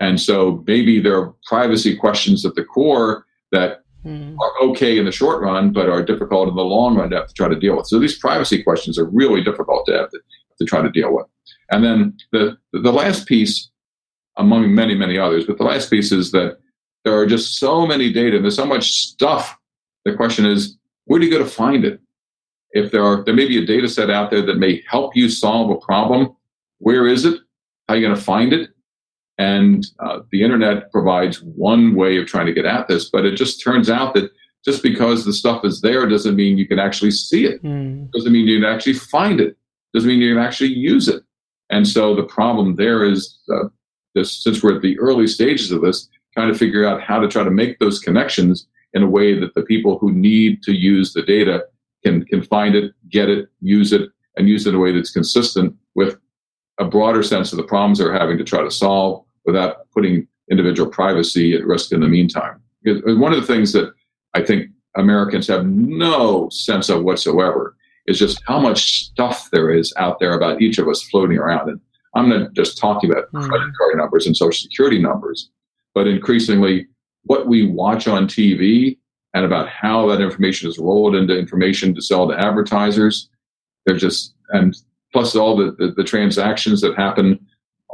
[0.01, 4.37] And so maybe there are privacy questions at the core that mm.
[4.39, 7.29] are okay in the short run, but are difficult in the long run to have
[7.29, 7.87] to try to deal with.
[7.87, 10.21] So these privacy questions are really difficult to have to,
[10.59, 11.27] to try to deal with.
[11.71, 13.71] And then the, the last piece,
[14.37, 16.59] among many, many others, but the last piece is that
[17.05, 19.57] there are just so many data and there's so much stuff.
[20.05, 22.01] The question is, where do you go to find it?
[22.73, 25.29] If there are, there may be a data set out there that may help you
[25.29, 26.37] solve a problem.
[26.79, 27.39] Where is it?
[27.89, 28.71] How are you going to find it?
[29.39, 33.37] And uh, the internet provides one way of trying to get at this, but it
[33.37, 34.31] just turns out that
[34.65, 37.63] just because the stuff is there doesn't mean you can actually see it.
[37.63, 38.11] Mm.
[38.13, 39.57] Doesn't mean you can actually find it.
[39.95, 41.23] Doesn't mean you can actually use it.
[41.71, 43.69] And so the problem there is, uh,
[44.15, 47.29] this, since we're at the early stages of this, trying to figure out how to
[47.29, 51.13] try to make those connections in a way that the people who need to use
[51.13, 51.65] the data
[52.05, 55.11] can can find it, get it, use it, and use it in a way that's
[55.11, 56.17] consistent with
[56.79, 60.91] a broader sense of the problems they're having to try to solve without putting individual
[60.91, 62.61] privacy at risk in the meantime.
[62.83, 63.93] Because one of the things that
[64.35, 69.93] I think Americans have no sense of whatsoever is just how much stuff there is
[69.97, 71.69] out there about each of us floating around.
[71.69, 71.81] And
[72.15, 73.49] I'm not just talking about mm.
[73.49, 75.51] credit card numbers and social security numbers,
[75.95, 76.87] but increasingly
[77.25, 78.99] what we watch on TV
[79.35, 83.29] and about how that information is rolled into information to sell to advertisers.
[83.85, 84.75] They're just, and
[85.13, 87.46] plus all the, the, the transactions that happen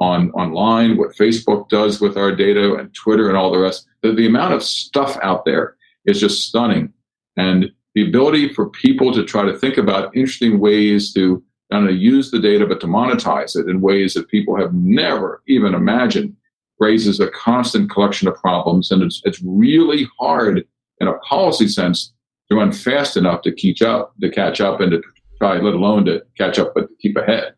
[0.03, 3.87] on online, what Facebook does with our data, and Twitter and all the rest.
[4.03, 6.93] The, the amount of stuff out there is just stunning.
[7.37, 11.95] And the ability for people to try to think about interesting ways to not only
[11.95, 16.37] use the data, but to monetize it in ways that people have never even imagined
[16.81, 18.91] raises a constant collection of problems.
[18.91, 20.67] And it's, it's really hard
[21.01, 22.12] in a policy sense
[22.51, 25.03] to run fast enough to catch up, to catch up and to
[25.38, 27.55] try, let alone to catch up, but to keep ahead.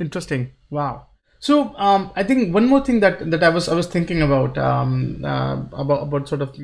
[0.00, 0.52] Interesting.
[0.70, 1.06] Wow.
[1.40, 4.58] So um, I think one more thing that that I was I was thinking about
[4.58, 6.56] um, uh, about about sort of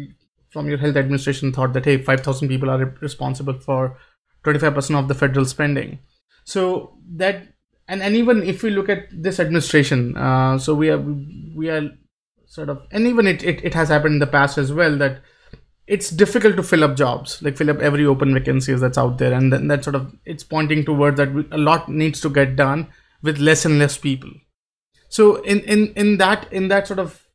[0.50, 3.98] from your health administration thought that hey, five thousand people are responsible for
[4.42, 5.98] twenty five percent of the federal spending.
[6.44, 7.48] So that
[7.88, 11.02] and and even if we look at this administration, uh, so we are
[11.54, 11.90] we are
[12.46, 15.20] sort of and even it, it it has happened in the past as well that
[15.86, 19.32] it's difficult to fill up jobs like fill up every open vacancies that's out there
[19.32, 22.88] and then that sort of it's pointing towards that a lot needs to get done
[23.22, 24.30] with less and less people.
[25.08, 27.26] So in in in that in that sort of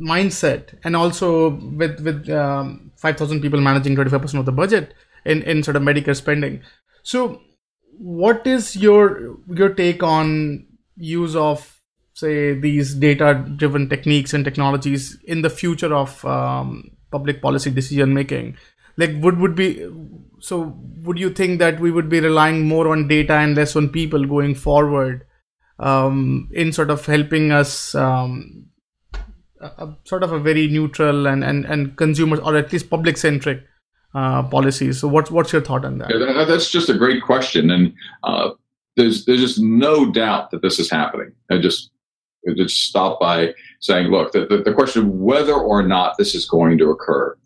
[0.00, 4.94] mindset and also with with um, 5000 people managing 25% of the budget
[5.24, 6.62] in in sort of medicare spending.
[7.02, 7.40] So
[7.98, 11.80] what is your your take on use of
[12.14, 18.14] say these data driven techniques and technologies in the future of um, public policy decision
[18.14, 18.56] making
[18.96, 19.86] like would would be
[20.40, 23.88] so would you think that we would be relying more on data and less on
[23.88, 25.26] people going forward
[25.78, 28.66] um, in sort of helping us um,
[29.60, 33.62] a, sort of a very neutral and and and consumers or at least public centric
[34.14, 35.00] uh, policies.
[35.00, 36.10] So what's what's your thought on that?
[36.10, 37.92] Yeah, that's just a great question, and
[38.24, 38.50] uh,
[38.96, 41.32] there's there's just no doubt that this is happening.
[41.50, 41.90] I just
[42.56, 46.46] just stop by saying, look, the, the, the question of whether or not this is
[46.46, 47.36] going to occur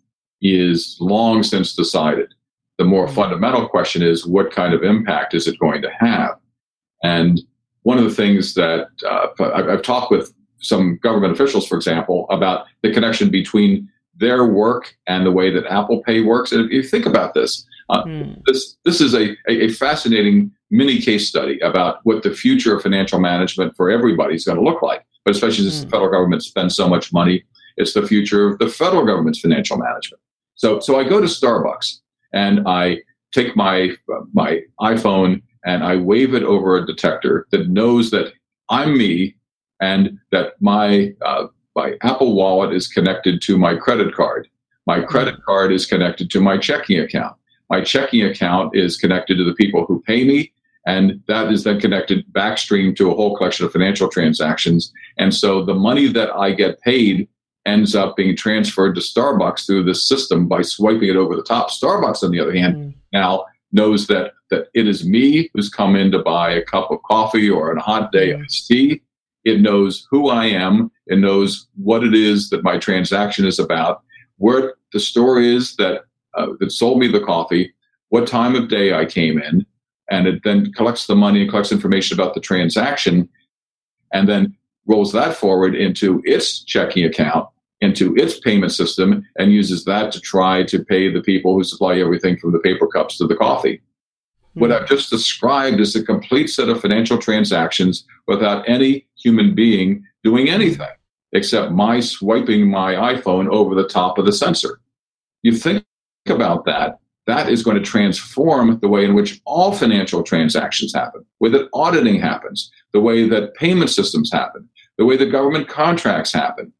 [0.41, 2.33] is long since decided.
[2.77, 3.15] The more mm-hmm.
[3.15, 6.35] fundamental question is, what kind of impact is it going to have?
[7.03, 7.41] And
[7.83, 12.65] one of the things that uh, I've talked with some government officials, for example, about
[12.81, 16.51] the connection between their work and the way that Apple Pay works.
[16.51, 18.41] And if you think about this, uh, mm.
[18.45, 23.19] this this is a, a, fascinating mini case study about what the future of financial
[23.19, 25.05] management for everybody is going to look like.
[25.23, 25.83] But especially since mm.
[25.83, 27.43] the federal government spends so much money,
[27.77, 30.21] it's the future of the federal government's financial management.
[30.55, 31.99] So so I go to Starbucks
[32.35, 32.99] and I
[33.33, 33.91] take my
[34.33, 38.33] my iPhone and I wave it over a detector that knows that
[38.69, 39.35] I'm me
[39.81, 44.47] and that my uh, my Apple Wallet is connected to my credit card.
[44.85, 47.35] My credit card is connected to my checking account.
[47.69, 50.53] My checking account is connected to the people who pay me,
[50.85, 54.93] and that is then connected backstream to a whole collection of financial transactions.
[55.17, 57.27] And so the money that I get paid
[57.65, 61.69] ends up being transferred to Starbucks through this system by swiping it over the top.
[61.69, 62.93] Starbucks, on the other hand, mm.
[63.11, 67.01] now knows that that it is me who's come in to buy a cup of
[67.03, 69.01] coffee or a hot day iced tea.
[69.43, 70.91] It knows who I am.
[71.07, 74.03] It knows what it is that my transaction is about,
[74.37, 76.01] where the store is that
[76.35, 77.73] uh, that sold me the coffee,
[78.09, 79.65] what time of day I came in,
[80.09, 83.27] and it then collects the money and collects information about the transaction,
[84.13, 84.55] and then
[84.87, 87.47] rolls that forward into its checking account,
[87.81, 91.97] into its payment system, and uses that to try to pay the people who supply
[91.97, 93.81] everything from the paper cups to the coffee.
[94.53, 94.59] Hmm.
[94.61, 100.05] What I've just described is a complete set of financial transactions without any human being
[100.23, 100.87] doing anything
[101.35, 104.79] except my swiping my iPhone over the top of the sensor.
[105.43, 105.83] You think
[106.27, 106.97] about that,
[107.27, 111.51] that is going to transform the way in which all financial transactions happen, the way
[111.51, 114.67] that auditing happens, the way that payment systems happen,
[114.97, 116.71] the way that government contracts happen.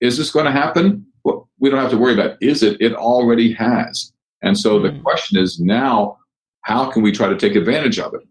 [0.00, 1.06] Is this going to happen?
[1.24, 2.80] Well, we don't have to worry about is it.
[2.80, 4.12] It already has.
[4.42, 5.02] And so the hmm.
[5.02, 6.18] question is now,
[6.62, 8.22] how can we try to take advantage of it?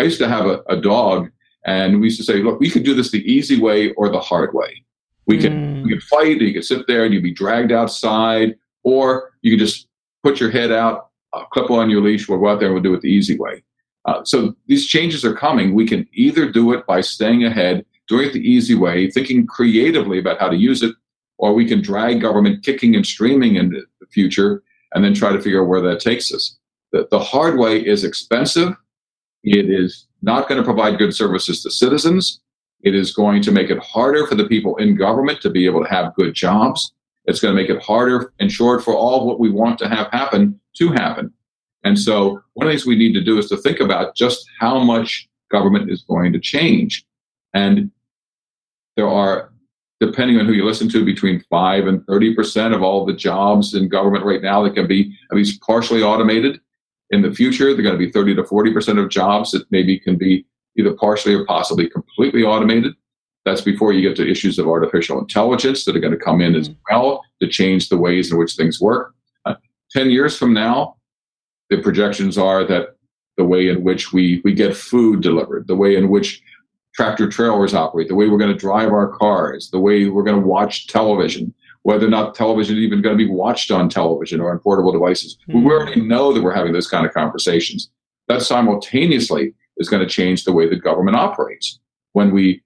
[0.00, 1.30] I used to have a, a, dog,
[1.66, 4.18] and we used to say, look, we could do this the easy way or the
[4.18, 4.82] hard way.
[5.26, 5.84] We can mm.
[5.84, 9.64] we could fight, you could sit there and you'd be dragged outside, or you could
[9.64, 9.88] just
[10.22, 12.82] put your head out, uh, clip on your leash, we'll go out there and we'll
[12.82, 13.62] do it the easy way.
[14.06, 15.74] Uh, so these changes are coming.
[15.74, 20.18] We can either do it by staying ahead, doing it the easy way, thinking creatively
[20.18, 20.94] about how to use it,
[21.38, 25.40] or we can drag government kicking and streaming into the future and then try to
[25.40, 26.58] figure out where that takes us.
[26.92, 28.74] The, the hard way is expensive.
[29.44, 32.40] It is not going to provide good services to citizens.
[32.82, 35.84] It is going to make it harder for the people in government to be able
[35.84, 36.92] to have good jobs.
[37.26, 40.08] It's going to make it harder and short for all what we want to have
[40.10, 41.32] happen to happen.
[41.84, 44.44] And so one of the things we need to do is to think about just
[44.58, 47.04] how much government is going to change.
[47.54, 47.90] And
[49.00, 49.50] there are,
[49.98, 53.88] depending on who you listen to, between 5 and 30% of all the jobs in
[53.88, 56.60] government right now that can be at least partially automated.
[57.08, 60.18] In the future, they're going to be 30 to 40% of jobs that maybe can
[60.18, 60.44] be
[60.76, 62.92] either partially or possibly completely automated.
[63.46, 66.54] That's before you get to issues of artificial intelligence that are going to come in
[66.54, 69.14] as well to change the ways in which things work.
[69.46, 69.54] Uh,
[69.92, 70.96] 10 years from now,
[71.70, 72.96] the projections are that
[73.38, 76.42] the way in which we, we get food delivered, the way in which
[76.94, 80.40] tractor trailers operate, the way we're going to drive our cars, the way we're going
[80.40, 84.40] to watch television, whether or not television is even going to be watched on television
[84.40, 85.38] or on portable devices.
[85.48, 85.64] Mm-hmm.
[85.64, 87.90] We already know that we're having those kind of conversations.
[88.28, 91.78] That simultaneously is going to change the way the government operates.
[92.12, 92.62] When we,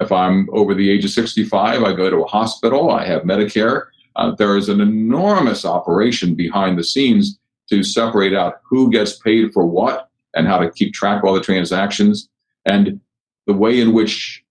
[0.00, 3.86] if I'm over the age of 65, I go to a hospital, I have Medicare.
[4.16, 7.38] Uh, there is an enormous operation behind the scenes
[7.70, 11.34] to separate out who gets paid for what and how to keep track of all
[11.34, 12.28] the transactions.
[12.66, 13.00] And
[13.46, 14.42] the way in which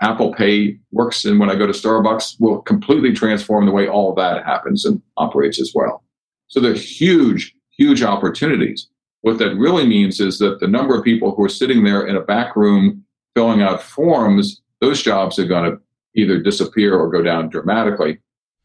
[0.00, 4.14] Apple Pay works and when I go to Starbucks will completely transform the way all
[4.14, 6.04] that happens and operates as well.
[6.48, 8.88] So there are huge, huge opportunities.
[9.22, 12.16] What that really means is that the number of people who are sitting there in
[12.16, 15.78] a back room filling out forms, those jobs are going to
[16.14, 18.18] either disappear or go down dramatically.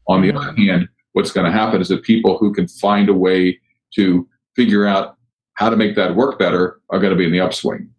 [0.06, 3.14] On the other hand, what's going to happen is that people who can find a
[3.14, 3.58] way
[3.96, 5.16] to figure out
[5.54, 7.90] how to make that work better are going to be in the upswing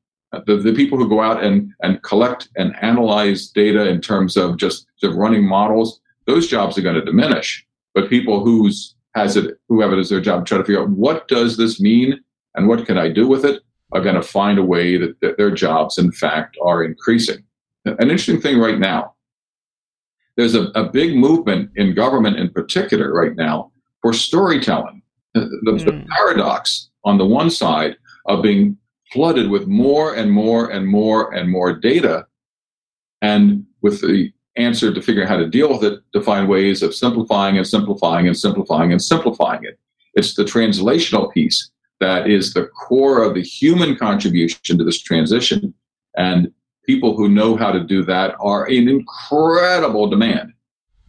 [0.46, 4.58] the, the people who go out and, and collect and analyze data in terms of
[4.58, 7.66] just, just running models, those jobs are going to diminish.
[7.94, 10.90] But people who's has it, who have it as their job, try to figure out
[10.90, 12.20] what does this mean
[12.56, 13.62] and what can I do with it,
[13.94, 17.44] are going to find a way that, that their jobs, in fact, are increasing.
[17.86, 19.14] An interesting thing right now,
[20.36, 23.72] there's a, a big movement in government in particular right now
[24.02, 25.02] for storytelling.
[25.34, 25.86] The, the, mm.
[25.86, 26.08] the hmm.
[26.10, 28.78] paradox on the one side of being
[29.12, 32.26] flooded with more and more and more and more data
[33.22, 36.82] and with the answer to figure out how to deal with it to find ways
[36.82, 39.78] of simplifying and simplifying and simplifying and simplifying it.
[40.14, 45.74] It's the translational piece that is the core of the human contribution to this transition.
[46.18, 46.52] And
[46.86, 50.54] people who know how to do that are in incredible demand.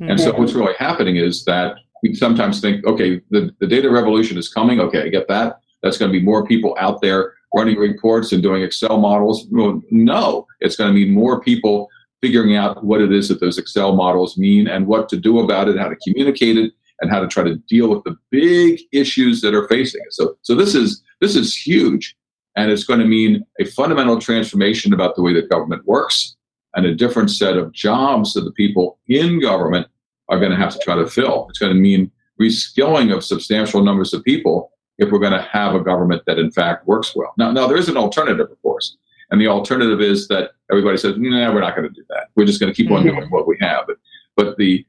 [0.01, 0.11] Mm-hmm.
[0.11, 4.37] And so what's really happening is that we sometimes think, okay, the, the data revolution
[4.39, 4.81] is coming.
[4.81, 5.61] Okay, I get that.
[5.83, 9.47] That's going to be more people out there running reports and doing Excel models.
[9.51, 11.89] Well, no, it's going to mean more people
[12.21, 15.69] figuring out what it is that those Excel models mean and what to do about
[15.69, 19.41] it, how to communicate it, and how to try to deal with the big issues
[19.43, 20.17] that are facing us.
[20.17, 22.17] So, so this is this is huge,
[22.57, 26.37] and it's going to mean a fundamental transformation about the way that government works,
[26.75, 29.87] and a different set of jobs that the people in government
[30.29, 31.47] are going to have to try to fill.
[31.51, 35.75] It's going to mean reskilling of substantial numbers of people if we're going to have
[35.75, 37.35] a government that in fact works well.
[37.37, 38.97] Now, now there is an alternative, of course,
[39.31, 42.29] and the alternative is that everybody says, "No, nah, we're not going to do that.
[42.35, 43.17] We're just going to keep on mm-hmm.
[43.17, 43.97] doing what we have." But,
[44.37, 44.87] but the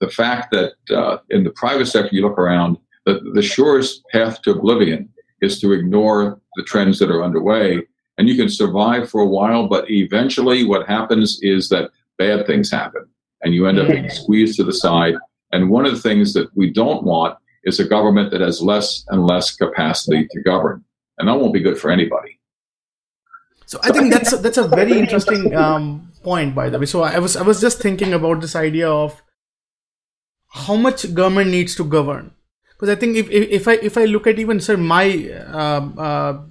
[0.00, 4.42] the fact that uh, in the private sector, you look around, the, the surest path
[4.42, 5.08] to oblivion
[5.40, 7.82] is to ignore the trends that are underway.
[8.18, 12.70] And you can survive for a while, but eventually what happens is that bad things
[12.70, 13.06] happen
[13.42, 15.14] and you end up being squeezed to the side.
[15.52, 19.04] And one of the things that we don't want is a government that has less
[19.08, 20.84] and less capacity to govern.
[21.18, 22.40] And that won't be good for anybody.
[23.66, 26.86] So I think that's a, that's a very interesting um, point, by the way.
[26.86, 29.20] So I was I was just thinking about this idea of
[30.48, 32.30] how much government needs to govern,
[32.70, 36.42] because I think if, if, I if I look at even sir my uh, uh,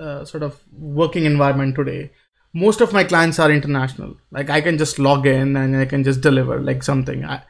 [0.00, 2.12] uh, sort of working environment today,
[2.54, 4.16] most of my clients are international.
[4.30, 7.24] Like I can just log in and I can just deliver like something.
[7.24, 7.42] I,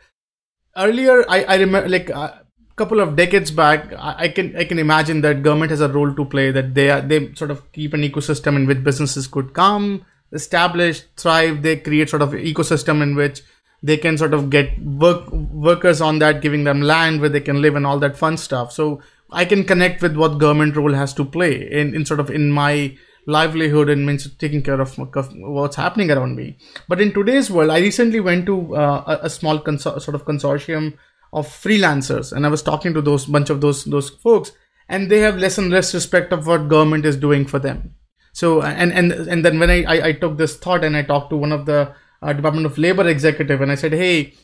[0.77, 2.33] earlier, I I remember like uh,
[2.81, 6.25] couple of decades back, I can I can imagine that government has a role to
[6.35, 6.51] play.
[6.51, 11.03] That they are they sort of keep an ecosystem in which businesses could come, establish,
[11.17, 11.63] thrive.
[11.63, 13.43] They create sort of ecosystem in which
[13.83, 15.31] they can sort of get work
[15.69, 18.73] workers on that, giving them land where they can live and all that fun stuff.
[18.73, 19.01] So
[19.31, 22.51] I can connect with what government role has to play in, in sort of in
[22.51, 26.57] my livelihood and means taking care of, of, what's happening around me.
[26.89, 30.25] But in today's world, I recently went to uh, a, a, small consor- sort of
[30.25, 30.95] consortium
[31.33, 32.33] of freelancers.
[32.33, 34.53] And i was talking to those bunch of those those folks
[34.89, 37.95] and they have less and less respect of what government is doing for them.
[38.33, 41.31] So and and and then when i i, I took this thought and i talked
[41.31, 44.35] to one of the uh, department of labor executive and i said hey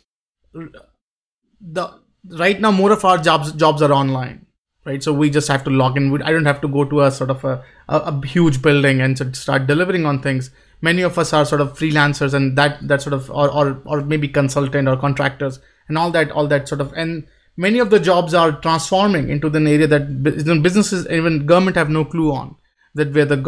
[1.60, 1.88] the
[2.30, 4.46] right now more of our jobs jobs are online
[4.86, 5.02] right?
[5.02, 6.22] So we just have to log in.
[6.22, 9.36] I don't have to go to a sort of a, a, a huge building and
[9.36, 10.50] start delivering on things.
[10.80, 14.00] Many of us are sort of freelancers and that that sort of or or, or
[14.02, 15.58] maybe consultant or contractors
[15.88, 17.26] and all that all that sort of and
[17.56, 20.22] many of the jobs are transforming into the area that
[20.62, 22.56] businesses even government have no clue on
[22.94, 23.38] that where the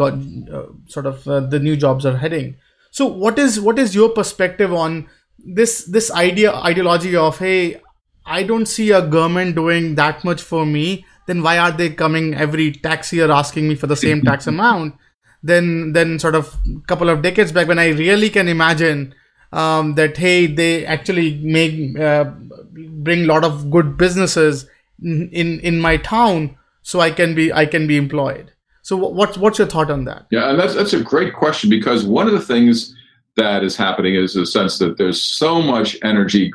[0.53, 2.55] uh, sort of uh, the new jobs are heading.
[2.91, 7.79] So what is what is your perspective on this this idea ideology of hey
[8.25, 12.33] i don't see a government doing that much for me then why are they coming
[12.33, 14.95] every tax year asking me for the same tax amount?
[15.43, 19.13] Then then sort of couple of decades back when i really can imagine
[19.51, 22.25] um, that hey they actually make uh,
[22.73, 24.67] bring a lot of good businesses
[25.01, 28.51] in, in in my town so i can be i can be employed.
[28.81, 30.25] So what's what's your thought on that?
[30.31, 32.95] Yeah and that's that's a great question because one of the things
[33.37, 36.51] that is happening is the sense that there's so much energy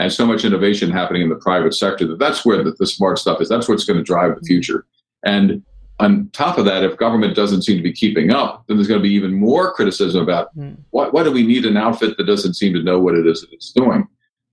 [0.00, 3.18] and so much innovation happening in the private sector that that's where the, the smart
[3.18, 3.48] stuff is.
[3.48, 4.86] That's what's going to drive the future.
[5.24, 5.62] And
[6.00, 9.00] on top of that, if government doesn't seem to be keeping up, then there's going
[9.00, 10.76] to be even more criticism about mm.
[10.90, 13.42] why, why do we need an outfit that doesn't seem to know what it is
[13.42, 14.06] that it's doing?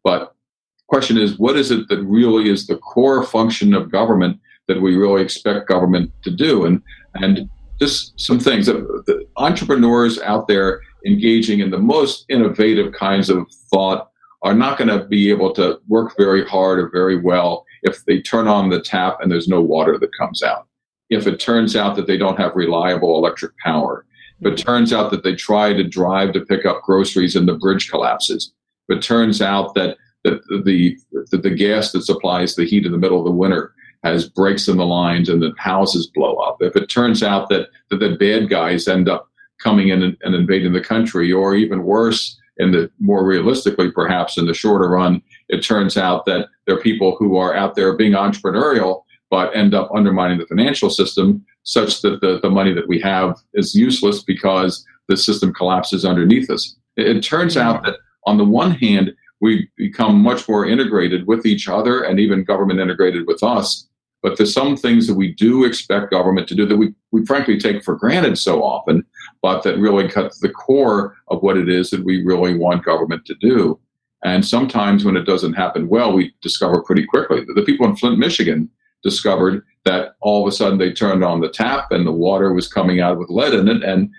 [0.04, 0.36] But
[0.78, 4.82] the question is, what is it that really is the core function of government that
[4.82, 6.66] we really expect government to do?
[6.66, 6.82] And
[7.16, 8.68] and just some things.
[8.68, 14.12] The entrepreneurs out there engaging in the most innovative kinds of thought
[14.44, 18.22] are not going to be able to work very hard or very well if they
[18.22, 20.68] turn on the tap and there's no water that comes out
[21.12, 24.06] if it turns out that they don't have reliable electric power.
[24.40, 27.54] If it turns out that they try to drive to pick up groceries and the
[27.54, 28.54] bridge collapses.
[28.88, 30.98] If it turns out that, that the,
[31.32, 34.68] the, the gas that supplies the heat in the middle of the winter has breaks
[34.68, 36.58] in the lines and the houses blow up.
[36.62, 39.28] If it turns out that, that the bad guys end up
[39.60, 44.38] coming in and, and invading the country, or even worse, in the more realistically, perhaps
[44.38, 47.96] in the shorter run, it turns out that there are people who are out there
[47.96, 52.88] being entrepreneurial but end up undermining the financial system such that the, the money that
[52.88, 56.76] we have is useless because the system collapses underneath us.
[56.98, 57.96] It, it turns out that
[58.28, 62.80] on the one hand, we become much more integrated with each other and even government
[62.80, 63.88] integrated with us.
[64.22, 67.58] But there's some things that we do expect government to do that we, we frankly
[67.58, 69.04] take for granted so often,
[69.42, 73.26] but that really cut the core of what it is that we really want government
[73.26, 73.80] to do.
[74.24, 77.44] And sometimes when it doesn't happen well, we discover pretty quickly.
[77.44, 78.70] That the people in Flint, Michigan
[79.04, 82.72] discovered that all of a sudden they turned on the tap and the water was
[82.72, 83.84] coming out with lead in it.
[83.84, 84.10] And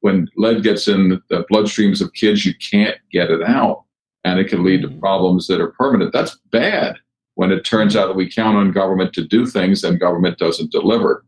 [0.00, 3.84] when lead gets in the bloodstreams of kids, you can't get it out.
[4.24, 5.00] And it can lead to mm-hmm.
[5.00, 6.12] problems that are permanent.
[6.12, 6.96] That's bad
[7.34, 10.72] when it turns out that we count on government to do things and government doesn't
[10.72, 11.24] deliver.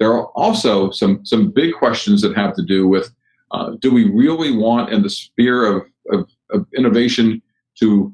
[0.00, 3.10] There are also some, some big questions that have to do with
[3.50, 7.40] uh, do we really want in the sphere of, of, of innovation
[7.78, 8.12] to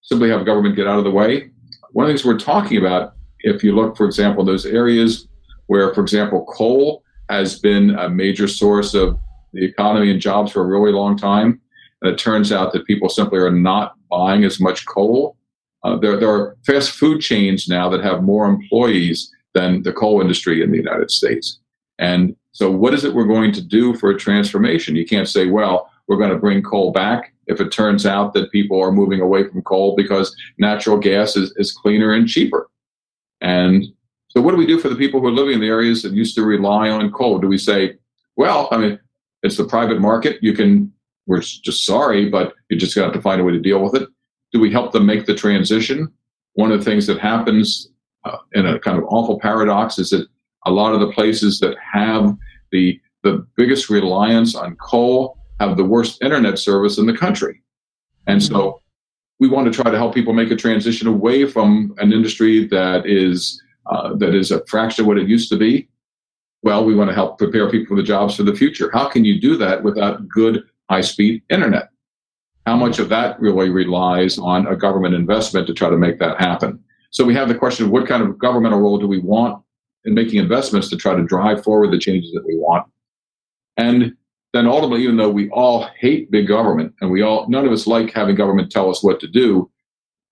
[0.00, 1.50] simply have government get out of the way.
[1.92, 5.28] One of the things we're talking about, if you look, for example, those areas
[5.66, 9.18] where, for example, coal has been a major source of
[9.52, 11.60] the economy and jobs for a really long time,
[12.02, 15.36] and it turns out that people simply are not buying as much coal.
[15.84, 20.20] Uh, there, there are fast food chains now that have more employees than the coal
[20.20, 21.60] industry in the United States.
[21.98, 24.96] And so, what is it we're going to do for a transformation?
[24.96, 28.50] You can't say, well, we're going to bring coal back if it turns out that
[28.50, 32.68] people are moving away from coal because natural gas is, is cleaner and cheaper.
[33.40, 33.84] And
[34.28, 36.12] so, what do we do for the people who are living in the areas that
[36.12, 37.38] used to rely on coal?
[37.38, 37.96] Do we say,
[38.36, 38.98] well, I mean,
[39.42, 40.38] it's the private market.
[40.42, 40.92] You can,
[41.26, 44.08] we're just sorry, but you just got to find a way to deal with it.
[44.52, 46.12] Do we help them make the transition?
[46.54, 47.88] One of the things that happens
[48.24, 50.26] uh, in a kind of awful paradox is that
[50.66, 52.36] a lot of the places that have
[52.70, 57.62] the the biggest reliance on coal have the worst internet service in the country.
[58.26, 58.79] And so
[59.40, 63.06] we want to try to help people make a transition away from an industry that
[63.06, 65.88] is uh, that is a fraction of what it used to be.
[66.62, 68.90] Well, we want to help prepare people for the jobs for the future.
[68.92, 71.88] How can you do that without good high-speed internet?
[72.66, 76.38] How much of that really relies on a government investment to try to make that
[76.38, 76.78] happen?
[77.10, 79.64] So we have the question of what kind of governmental role do we want
[80.04, 82.86] in making investments to try to drive forward the changes that we want?
[83.78, 84.14] And
[84.52, 87.86] then ultimately, even though we all hate big government and we all, none of us
[87.86, 89.70] like having government tell us what to do,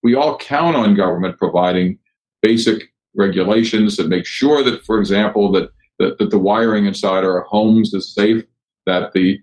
[0.03, 1.99] we all count on government providing
[2.43, 7.43] basic regulations that make sure that, for example, that, that, that the wiring inside our
[7.43, 8.45] homes is safe,
[8.87, 9.41] that the,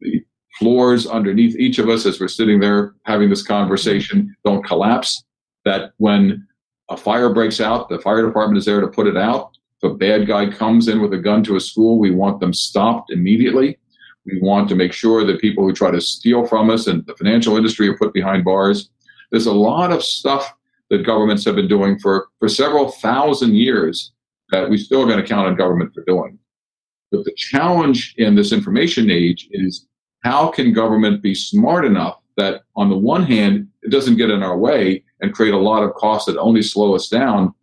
[0.00, 0.24] the
[0.58, 5.22] floors underneath each of us as we're sitting there having this conversation don't collapse,
[5.64, 6.46] that when
[6.88, 9.56] a fire breaks out, the fire department is there to put it out.
[9.82, 12.52] If a bad guy comes in with a gun to a school, we want them
[12.52, 13.78] stopped immediately
[14.26, 17.14] we want to make sure that people who try to steal from us and the
[17.16, 18.90] financial industry are put behind bars.
[19.30, 20.52] There's a lot of stuff
[20.90, 24.12] that governments have been doing for, for several thousand years
[24.50, 26.38] that we still are going to count on government for doing.
[27.10, 29.86] But the challenge in this information age is
[30.22, 34.42] how can government be smart enough that on the one hand, it doesn't get in
[34.42, 37.54] our way and create a lot of costs that only slow us down,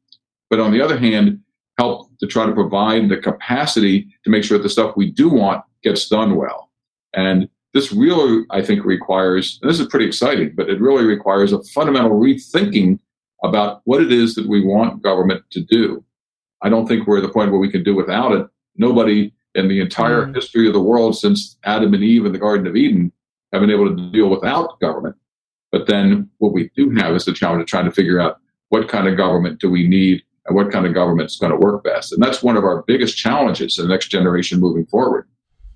[0.49, 1.39] but on the other hand,
[1.78, 5.30] help to try to provide the capacity to make sure that the stuff we do
[5.30, 6.69] want gets done well.
[7.13, 11.53] And this really, I think, requires, and this is pretty exciting, but it really requires
[11.53, 12.99] a fundamental rethinking
[13.43, 16.03] about what it is that we want government to do.
[16.61, 18.47] I don't think we're at the point where we can do without it.
[18.77, 20.36] Nobody in the entire mm.
[20.36, 23.11] history of the world since Adam and Eve in the Garden of Eden
[23.51, 25.15] have been able to deal without government.
[25.71, 28.88] But then what we do have is the challenge of trying to figure out what
[28.88, 31.84] kind of government do we need and what kind of government is going to work
[31.84, 32.13] best.
[32.13, 35.27] And that's one of our biggest challenges in the next generation moving forward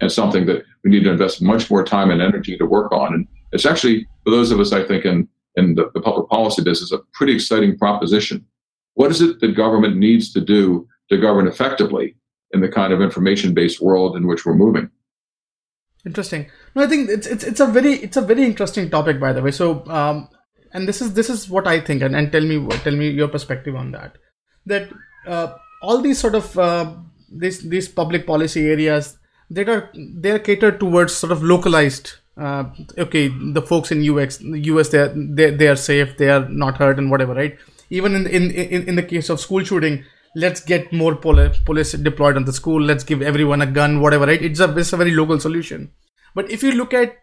[0.02, 3.14] and something that we need to invest much more time and energy to work on.
[3.14, 6.64] And it's actually, for those of us, I think, in, in the, the public policy
[6.64, 8.46] business, a pretty exciting proposition.
[8.94, 12.16] What is it that government needs to do to govern effectively
[12.52, 14.90] in the kind of information based world in which we're moving?
[16.06, 16.50] Interesting.
[16.76, 19.42] No, I think it's, it's it's a very it's a very interesting topic, by the
[19.42, 19.52] way.
[19.52, 20.30] So, um,
[20.74, 23.28] and this is this is what I think, and, and tell me tell me your
[23.28, 24.18] perspective on that.
[24.66, 24.90] That
[25.28, 26.94] uh, all these sort of uh,
[27.30, 29.17] these these public policy areas
[29.50, 32.66] that are they're catered towards sort of localized uh,
[32.98, 36.78] okay the folks in ux us they are they, they are safe they are not
[36.78, 37.58] hurt and whatever right
[37.90, 40.04] even in, in in in the case of school shooting
[40.36, 44.26] let's get more police police deployed on the school let's give everyone a gun whatever
[44.26, 45.92] right it's a it's a very local solution
[46.36, 47.16] but if you look at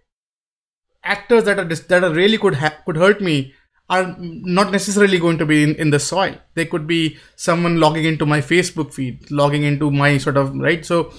[1.05, 3.53] actors that are that are really could ha- could hurt me
[3.91, 6.35] are not necessarily going to be in, in the soil.
[6.55, 10.85] They could be someone logging into my Facebook feed, logging into my sort of right.
[10.85, 11.13] So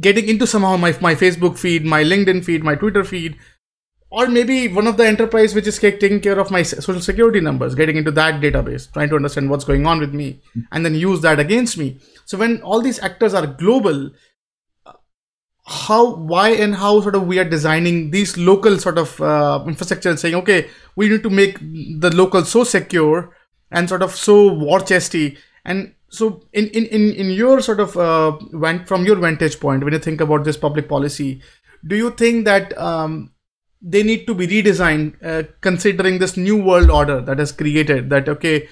[0.00, 3.36] getting into somehow my, my Facebook feed, my LinkedIn feed, my Twitter feed,
[4.10, 7.74] or maybe one of the enterprise which is taking care of my social security numbers,
[7.74, 10.40] getting into that database, trying to understand what's going on with me,
[10.72, 11.98] and then use that against me.
[12.24, 14.10] So when all these actors are global,
[15.66, 20.08] how why and how sort of we are designing these local sort of uh, infrastructure
[20.08, 23.34] and saying okay we need to make the local so secure
[23.72, 27.96] and sort of so war chesty and so in in in, in your sort of
[27.96, 31.40] uh, went from your vantage point when you think about this public policy
[31.86, 33.32] do you think that um,
[33.82, 38.28] they need to be redesigned uh, considering this new world order that is created that
[38.28, 38.68] okay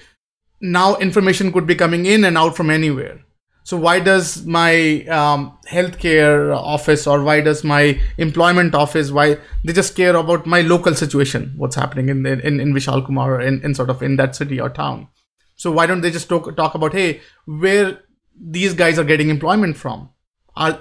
[0.61, 3.21] now information could be coming in and out from anywhere?
[3.63, 9.73] So why does my um, healthcare office or why does my employment office why they
[9.73, 13.73] just care about my local situation what's happening in in, in vishal kumar in, in
[13.73, 15.07] sort of in that city or town
[15.55, 17.99] so why don't they just talk, talk about hey where
[18.39, 20.09] these guys are getting employment from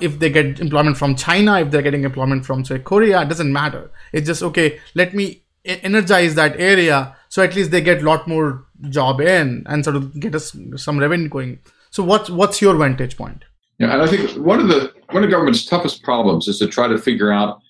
[0.00, 3.52] if they get employment from china if they're getting employment from say korea it doesn't
[3.52, 8.04] matter it's just okay let me energize that area so at least they get a
[8.04, 11.58] lot more job in and sort of get us some revenue going
[11.94, 13.44] so what's what's your vantage point?
[13.78, 16.88] Yeah, and I think one of the one of government's toughest problems is to try
[16.88, 17.60] to figure out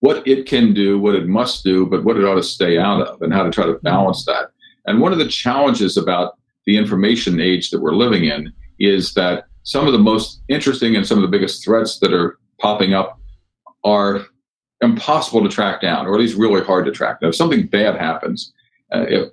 [0.00, 3.02] what it can do, what it must do, but what it ought to stay out
[3.02, 4.52] of, and how to try to balance that.
[4.88, 9.44] And one of the challenges about the information age that we're living in is that
[9.62, 13.20] some of the most interesting and some of the biggest threats that are popping up
[13.84, 14.26] are
[14.80, 17.30] impossible to track down, or at least really hard to track down.
[17.30, 18.52] If something bad happens,
[18.92, 19.30] uh, if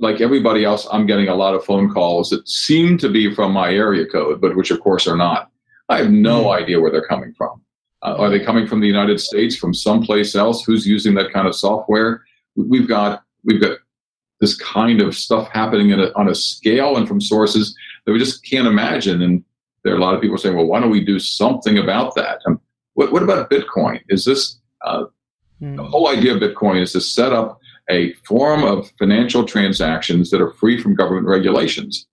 [0.00, 3.52] like everybody else, I'm getting a lot of phone calls that seem to be from
[3.52, 5.50] my area code, but which of course are not.
[5.90, 6.56] I have no mm.
[6.58, 7.62] idea where they're coming from.
[8.02, 10.64] Uh, are they coming from the United States, from someplace else?
[10.64, 12.24] Who's using that kind of software?
[12.56, 13.78] We've got we've got
[14.40, 17.74] this kind of stuff happening a, on a scale and from sources
[18.04, 19.22] that we just can't imagine.
[19.22, 19.44] And
[19.84, 22.40] there are a lot of people saying, "Well, why don't we do something about that?"
[22.44, 22.58] And
[22.94, 24.00] what, what about Bitcoin?
[24.08, 25.04] Is this uh,
[25.60, 25.76] mm.
[25.76, 30.40] the whole idea of Bitcoin is to set up a form of financial transactions that
[30.40, 32.06] are free from government regulations.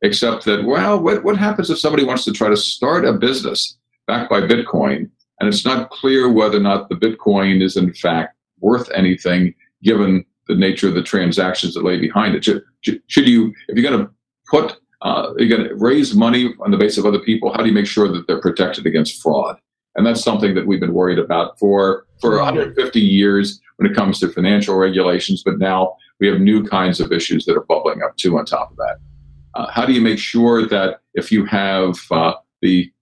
[0.00, 3.76] Except that, well, what, what happens if somebody wants to try to start a business
[4.06, 5.10] backed by Bitcoin
[5.40, 10.24] and it's not clear whether or not the Bitcoin is in fact worth anything given
[10.48, 12.44] the nature of the transactions that lay behind it?
[12.44, 12.62] Should,
[13.06, 14.10] should you, if you're going to
[14.50, 17.68] put, uh, you're going to raise money on the basis of other people, how do
[17.68, 19.58] you make sure that they're protected against fraud?
[19.96, 24.20] And that's something that we've been worried about for, for 150 years when it comes
[24.20, 25.42] to financial regulations.
[25.44, 28.70] But now we have new kinds of issues that are bubbling up too on top
[28.70, 28.96] of that.
[29.54, 32.92] Uh, how do you make sure that if you have uh, the,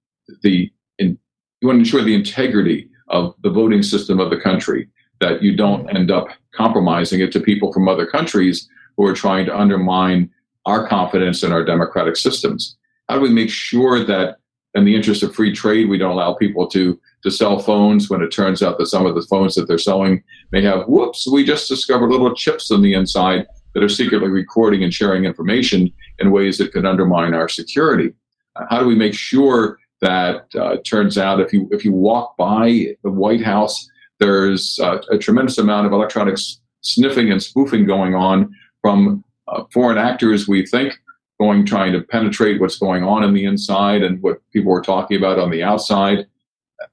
[0.42, 1.18] the in,
[1.60, 4.88] you want to ensure the integrity of the voting system of the country,
[5.20, 9.46] that you don't end up compromising it to people from other countries who are trying
[9.46, 10.30] to undermine
[10.64, 12.76] our confidence in our democratic systems?
[13.08, 14.38] How do we make sure that
[14.74, 18.22] in the interest of free trade, we don't allow people to to sell phones when
[18.22, 21.44] it turns out that some of the phones that they're selling may have whoops, we
[21.44, 26.30] just discovered little chips on the inside that are secretly recording and sharing information in
[26.30, 28.12] ways that could undermine our security.
[28.54, 31.92] Uh, how do we make sure that uh, it turns out if you if you
[31.92, 36.36] walk by the White House, there's uh, a tremendous amount of electronic
[36.80, 40.98] sniffing and spoofing going on from uh, foreign actors, we think,
[41.40, 45.16] going trying to penetrate what's going on in the inside and what people are talking
[45.16, 46.26] about on the outside.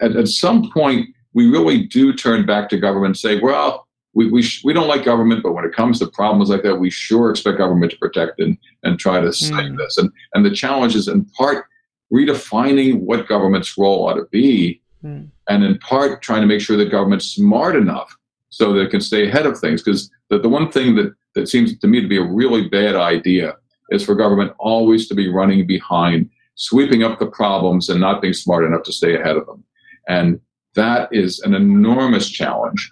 [0.02, 4.30] At, at some point, we really do turn back to government and say, well, we,
[4.30, 6.90] we, sh- we don't like government, but when it comes to problems like that, we
[6.90, 9.78] sure expect government to protect and, and try to save mm.
[9.78, 9.98] this.
[9.98, 11.66] And, and the challenge is in part
[12.14, 15.28] redefining what government's role ought to be, mm.
[15.50, 18.16] And in part trying to make sure that government's smart enough
[18.50, 19.82] so that it can stay ahead of things.
[19.82, 22.96] Because the, the one thing that, that seems to me to be a really bad
[22.96, 23.56] idea
[23.90, 28.34] is for government always to be running behind, sweeping up the problems and not being
[28.34, 29.64] smart enough to stay ahead of them.
[30.08, 30.40] And
[30.76, 32.90] that is an enormous challenge.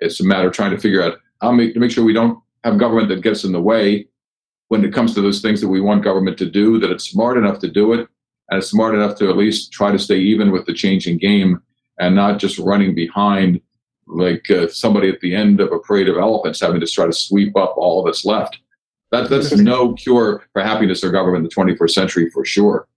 [0.00, 2.38] It's a matter of trying to figure out how make, to make sure we don't
[2.64, 4.08] have government that gets in the way
[4.68, 7.38] when it comes to those things that we want government to do, that it's smart
[7.38, 8.06] enough to do it,
[8.50, 11.62] and it's smart enough to at least try to stay even with the changing game
[11.98, 13.60] and not just running behind
[14.06, 17.12] like uh, somebody at the end of a parade of elephants having to try to
[17.12, 18.58] sweep up all that's left.
[19.10, 22.88] That, that's no cure for happiness or government in the 21st century for sure.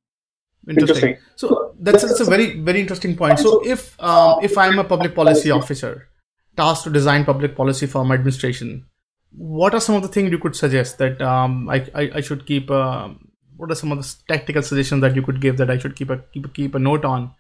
[0.70, 1.18] Interesting.
[1.36, 3.40] So that's, that's a very very interesting point.
[3.40, 6.08] So if um, if I'm a public policy officer
[6.56, 8.86] tasked to design public policy for my administration,
[9.32, 12.46] what are some of the things you could suggest that um, I, I, I should
[12.46, 12.70] keep?
[12.70, 13.10] Uh,
[13.58, 16.12] what are some of the tactical suggestions that you could give that I should keep
[16.12, 17.32] a keep a, keep a note on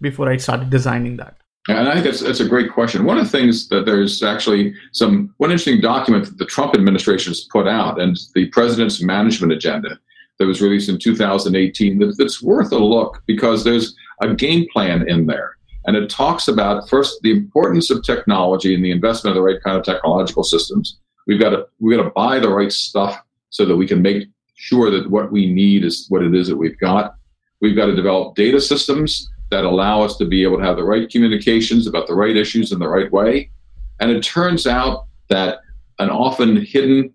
[0.00, 1.36] before I started designing that?
[1.68, 3.04] And I think that's, that's a great question.
[3.04, 7.30] One of the things that there's actually some one interesting document that the Trump administration
[7.30, 9.98] has put out, and the president's management agenda
[10.38, 15.06] that was released in 2018, that, that's worth a look because there's a game plan
[15.08, 15.56] in there.
[15.84, 19.62] And it talks about first the importance of technology and the investment of the right
[19.62, 20.98] kind of technological systems.
[21.26, 23.20] We've got to we've got to buy the right stuff
[23.50, 26.56] so that we can make sure that what we need is what it is that
[26.56, 27.14] we've got.
[27.60, 30.84] We've got to develop data systems that allow us to be able to have the
[30.84, 33.50] right communications about the right issues in the right way.
[34.00, 35.60] And it turns out that
[35.98, 37.12] an often hidden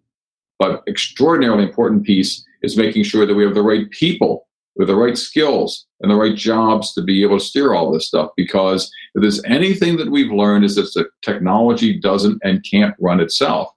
[0.59, 4.95] but extraordinarily important piece is making sure that we have the right people with the
[4.95, 8.31] right skills and the right jobs to be able to steer all this stuff.
[8.35, 13.19] Because if there's anything that we've learned is that the technology doesn't and can't run
[13.19, 13.69] itself.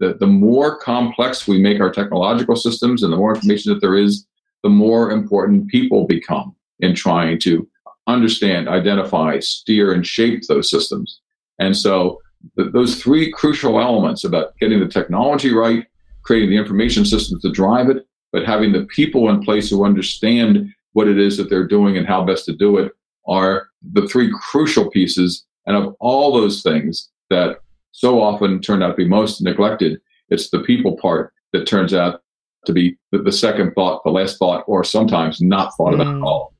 [0.00, 3.96] The, the more complex we make our technological systems and the more information that there
[3.96, 4.26] is,
[4.62, 7.68] the more important people become in trying to
[8.08, 11.20] understand, identify, steer, and shape those systems.
[11.58, 12.18] And so
[12.56, 15.86] th- those three crucial elements about getting the technology right,
[16.22, 20.72] creating the information systems to drive it, but having the people in place who understand
[20.92, 22.92] what it is that they're doing and how best to do it
[23.26, 25.44] are the three crucial pieces.
[25.66, 27.58] And of all those things that
[27.92, 30.00] so often turn out to be most neglected,
[30.30, 32.22] it's the people part that turns out
[32.66, 36.00] to be the, the second thought, the last thought, or sometimes not thought mm.
[36.00, 36.54] about at all.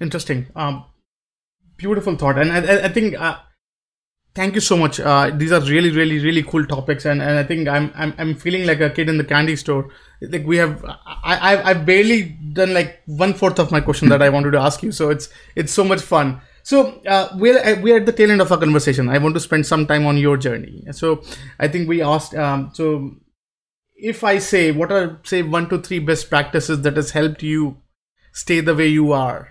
[0.00, 0.46] Interesting.
[0.56, 0.84] Um,
[1.76, 2.38] beautiful thought.
[2.38, 3.38] And I, I think uh,
[4.34, 5.00] thank you so much.
[5.00, 7.04] Uh, these are really really really cool topics.
[7.04, 9.90] And, and i think I'm, I'm i'm feeling like a kid in the candy store.
[10.22, 12.22] Like we have i i i've barely
[12.52, 14.92] done like one fourth of my question that i wanted to ask you.
[14.92, 16.40] So it's it's so much fun.
[16.62, 19.08] So uh, we're uh, we're at the tail end of our conversation.
[19.08, 20.84] I want to spend some time on your journey.
[20.92, 21.22] So
[21.58, 23.12] i think we asked um, so
[23.96, 27.76] if i say what are say one to three best practices that has helped you
[28.32, 29.48] stay the way you are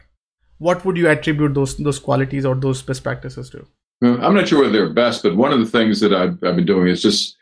[0.59, 3.65] what would you attribute those those qualities or those best practices to
[4.01, 6.65] I'm not sure whether they're best, but one of the things that I've, I've been
[6.65, 7.35] doing is just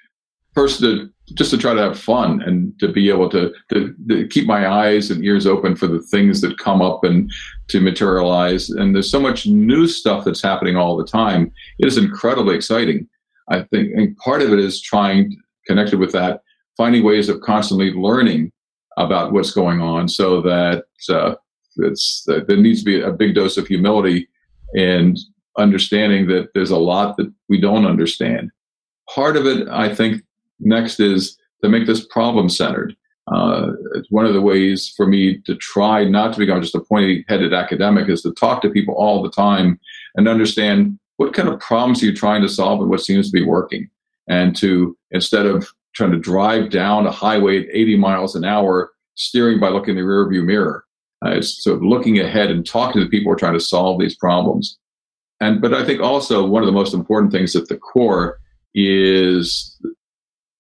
[0.55, 4.25] first to just to try to have fun and to be able to, to, to,
[4.29, 7.29] keep my eyes and ears open for the things that come up and
[7.67, 8.69] to materialize.
[8.69, 11.51] And there's so much new stuff that's happening all the time.
[11.79, 13.09] It is incredibly exciting.
[13.49, 15.37] I think and part of it is trying
[15.67, 16.41] connected with that,
[16.75, 18.51] finding ways of constantly learning
[18.97, 21.35] about what's going on so that uh,
[21.79, 24.27] it's, uh, there needs to be a big dose of humility
[24.75, 25.17] and
[25.57, 28.51] understanding that there's a lot that we don't understand.
[29.13, 30.21] Part of it, I think,
[30.59, 32.95] next is to make this problem centered.
[33.31, 36.79] Uh, it's one of the ways for me to try not to become just a
[36.79, 39.79] pointy headed academic is to talk to people all the time
[40.15, 43.33] and understand what kind of problems are you trying to solve and what seems to
[43.33, 43.89] be working.
[44.29, 48.91] And to, instead of trying to drive down a highway at 80 miles an hour,
[49.15, 50.85] steering by looking in the rearview mirror.
[51.25, 53.59] Uh, it's sort of looking ahead and talking to the people who are trying to
[53.59, 54.77] solve these problems.
[55.39, 58.39] And but I think also one of the most important things at the core
[58.73, 59.79] is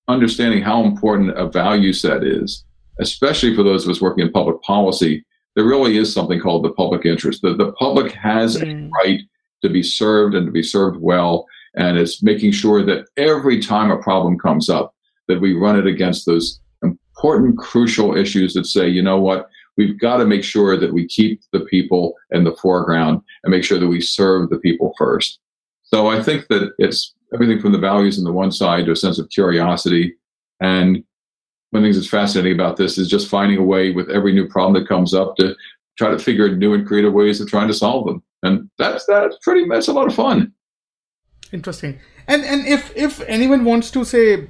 [0.07, 2.63] understanding how important a value set is,
[2.99, 5.23] especially for those of us working in public policy.
[5.55, 7.41] There really is something called the public interest.
[7.41, 8.87] The, the public has mm.
[8.87, 9.21] a right
[9.63, 11.45] to be served and to be served well.
[11.75, 14.93] And it's making sure that every time a problem comes up,
[15.27, 19.99] that we run it against those important, crucial issues that say, you know what, we've
[19.99, 23.79] got to make sure that we keep the people in the foreground and make sure
[23.79, 25.39] that we serve the people first.
[25.83, 28.95] So I think that it's everything from the values on the one side to a
[28.95, 30.15] sense of curiosity.
[30.59, 31.03] And
[31.71, 34.33] one of the things that's fascinating about this is just finding a way with every
[34.33, 35.55] new problem that comes up to
[35.97, 38.23] try to figure new and creative ways of trying to solve them.
[38.43, 40.53] And that's that's pretty that's a lot of fun.
[41.51, 41.99] Interesting.
[42.27, 44.47] And and if if anyone wants to say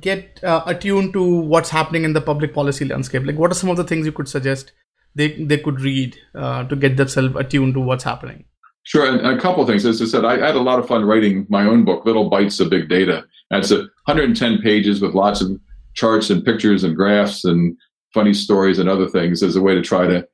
[0.00, 3.24] get uh, attuned to what's happening in the public policy landscape?
[3.24, 4.72] Like, what are some of the things you could suggest
[5.14, 8.44] they they could read uh, to get themselves attuned to what's happening?
[8.84, 9.84] Sure, and a couple of things.
[9.84, 12.58] As I said, I, had a lot of fun writing my own book, Little Bites
[12.58, 13.24] of Big Data.
[13.52, 15.50] A 110 pages with lots of
[15.94, 17.76] charts and pictures and graphs and
[18.14, 20.26] funny stories and other things as a way to try to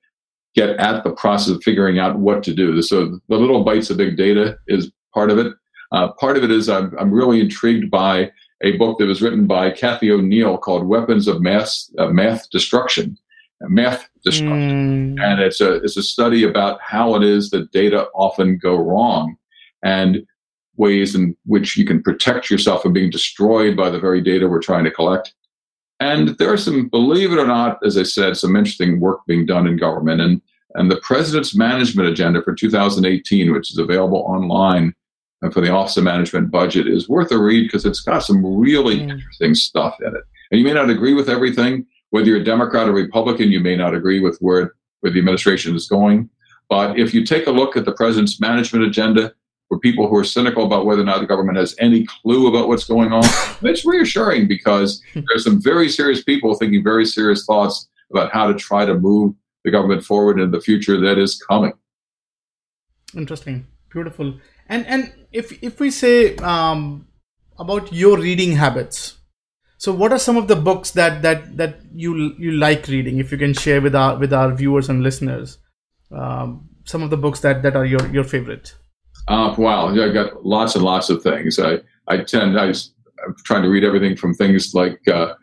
[0.55, 2.81] get at the process of figuring out what to do.
[2.81, 5.53] So the Little Bites of Big Data is part of it.
[5.93, 8.31] Uh, part of it is I'm, I'm really intrigued by
[8.63, 13.19] a book that was written by Cathy O'Neil called Weapons of Mass uh, Math Destruction.
[13.63, 15.21] Math destruction, mm.
[15.21, 19.37] and it's a it's a study about how it is that data often go wrong,
[19.83, 20.25] and
[20.79, 24.61] ways in which you can protect yourself from being destroyed by the very data we're
[24.61, 25.35] trying to collect.
[26.01, 29.45] And there are some, believe it or not, as I said, some interesting work being
[29.45, 30.21] done in government.
[30.21, 30.41] And,
[30.75, 34.95] and the president's management agenda for 2018, which is available online,
[35.43, 38.45] and for the Office of Management budget is worth a read because it's got some
[38.45, 39.11] really mm.
[39.11, 40.23] interesting stuff in it.
[40.51, 43.77] And you may not agree with everything, whether you're a Democrat or Republican, you may
[43.77, 46.29] not agree with where, where the administration is going.
[46.69, 49.33] But if you take a look at the president's management agenda
[49.69, 52.69] for people who are cynical about whether or not the government has any clue about
[52.69, 53.25] what's going on,
[53.63, 58.55] it's reassuring because there's some very serious people thinking very serious thoughts about how to
[58.55, 59.35] try to move
[59.65, 61.73] the government forward in the future that is coming.
[63.15, 63.67] Interesting.
[63.91, 64.35] Beautiful.
[64.69, 67.07] And and if if we say um,
[67.59, 69.19] about your reading habits,
[69.79, 73.19] so what are some of the books that that that you you like reading?
[73.19, 75.59] If you can share with our with our viewers and listeners,
[76.11, 78.75] um, some of the books that that are your your favorite?
[79.27, 81.59] Uh, wow, i've got lots and lots of things.
[81.59, 82.73] I I tend I
[83.27, 85.35] I'm trying to read everything from things like, uh,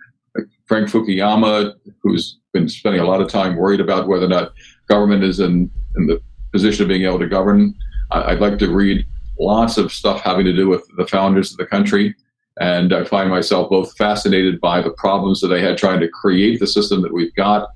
[0.66, 4.54] Frank Fukuyama, who's been spending a lot of time worried about whether or not
[4.88, 6.22] government is in in the
[6.52, 7.74] position of being able to govern.
[8.12, 9.06] I, I'd like to read
[9.40, 12.16] lots of stuff having to do with the founders of the country.
[12.60, 16.60] And I find myself both fascinated by the problems that they had trying to create
[16.60, 17.70] the system that we've got.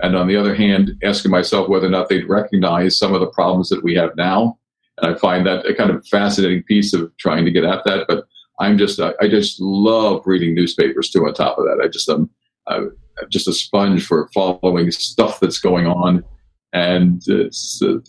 [0.00, 3.28] And on the other hand, asking myself whether or not they'd recognize some of the
[3.28, 4.58] problems that we have now.
[4.98, 8.06] And I find that a kind of fascinating piece of trying to get at that.
[8.08, 8.24] But
[8.58, 11.80] I'm just, I just love reading newspapers too on top of that.
[11.82, 12.28] I just, am
[12.66, 12.90] I'm
[13.28, 16.24] just a sponge for following stuff that's going on
[16.72, 17.48] and, uh,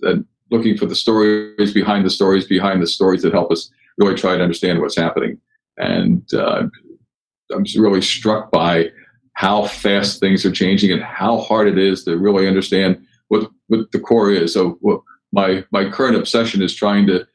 [0.04, 4.16] and looking for the stories behind the stories behind the stories that help us really
[4.16, 5.40] try to understand what's happening.
[5.78, 6.68] And uh,
[7.54, 8.90] I'm really struck by
[9.34, 13.92] how fast things are changing and how hard it is to really understand what, what
[13.92, 14.54] the core is.
[14.54, 14.80] So
[15.32, 17.28] my my current obsession is trying to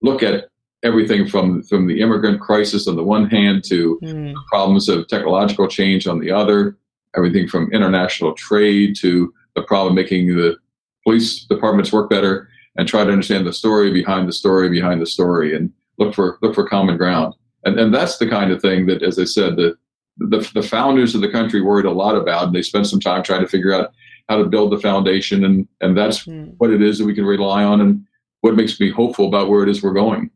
[0.00, 0.48] look at
[0.82, 4.34] everything from from the immigrant crisis on the one hand to mm.
[4.48, 6.76] problems of technological change on the other,
[7.16, 10.56] everything from international trade to the problem making the
[11.04, 15.06] police departments work better, and try to understand the story behind the story behind the
[15.06, 18.86] story and look for look for common ground and and that's the kind of thing
[18.86, 19.76] that, as I said, the
[20.18, 23.22] the, the founders of the country worried a lot about, and they spent some time
[23.22, 23.92] trying to figure out
[24.28, 26.54] how to build the foundation, and and that's mm.
[26.58, 28.04] what it is that we can rely on, and
[28.40, 30.30] what makes me hopeful about where it is we're going.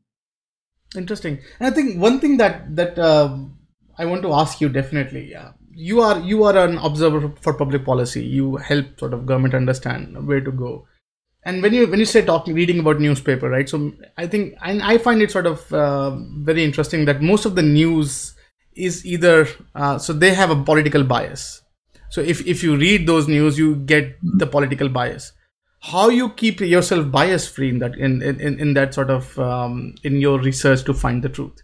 [0.97, 3.37] Interesting, and I think one thing that that uh,
[3.99, 7.85] I want to ask you definitely, yeah, you are you are an observer for public
[7.85, 8.25] policy.
[8.25, 10.87] You help sort of government understand where to go
[11.47, 13.69] and when you when you say talking reading about newspaper right?
[13.69, 16.11] So i think and i find it sort of uh,
[16.51, 18.35] very interesting that most of the news
[18.75, 21.63] is either uh, so they have a political bias.
[22.11, 25.33] So if if you read those news you get the political bias.
[25.81, 29.95] How you keep yourself bias free in that in in, in that sort of um,
[30.03, 31.63] in your research to find the truth?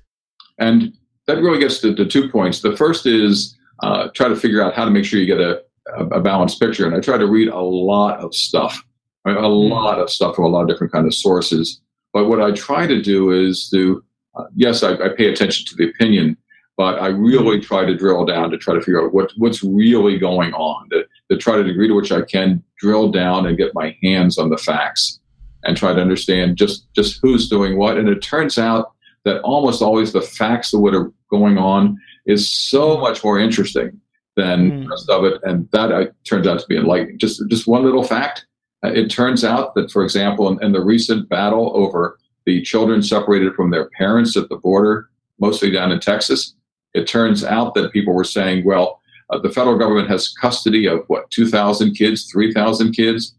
[0.59, 0.93] And
[1.27, 2.61] that really gets to, to two points.
[2.61, 5.63] The first is uh, try to figure out how to make sure you get a,
[5.97, 6.87] a balanced picture.
[6.87, 8.85] And i try to read a lot of stuff
[9.25, 9.45] a hmm.
[9.45, 11.81] lot of stuff from a lot of different kind of sources.
[12.13, 14.05] But what I try to do is to,
[14.35, 16.37] uh, yes, I, I, pay attention to the opinion,
[16.77, 17.63] but I really hmm.
[17.63, 21.05] try to drill down to try to figure out what, what's really going on, to,
[21.31, 24.51] to try to degree to which I can drill down and get my hands on
[24.51, 25.21] the facts
[25.65, 27.97] and try to understand just, just who's doing what.
[27.97, 28.93] And it turns out
[29.25, 31.97] that almost always the facts of what are going on
[32.27, 34.01] is so much more interesting
[34.35, 34.83] than mm.
[34.83, 35.41] the rest of it.
[35.45, 37.19] And that uh, turns out to be enlightening.
[37.19, 38.47] Just, just one little fact
[38.83, 43.55] it turns out that, for example, in, in, the recent battle over the children separated
[43.55, 45.09] from their parents at the border,
[45.39, 46.55] mostly down in Texas,
[46.95, 51.05] it turns out that people were saying, well, uh, the federal government has custody of
[51.07, 53.35] what, 2,000 kids, 3,000 kids?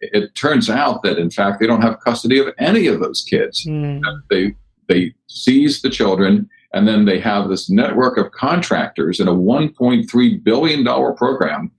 [0.00, 3.22] It, it, turns out that, in fact, they don't have custody of any of those
[3.22, 3.64] kids.
[3.66, 4.02] Mm.
[4.30, 4.54] They,
[4.88, 10.44] they seize the children, and then they have this network of contractors in a $1.3
[10.44, 10.84] billion
[11.16, 11.70] program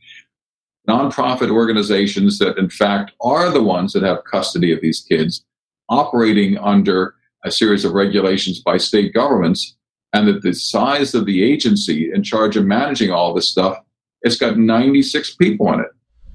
[0.89, 5.45] nonprofit organizations that, in fact, are the ones that have custody of these kids,
[5.89, 7.15] operating under
[7.45, 9.75] a series of regulations by state governments,
[10.13, 13.77] and that the size of the agency in charge of managing all this stuff,
[14.21, 15.87] it's got 96 people in it.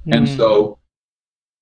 [0.06, 0.16] Mm.
[0.16, 0.78] And so,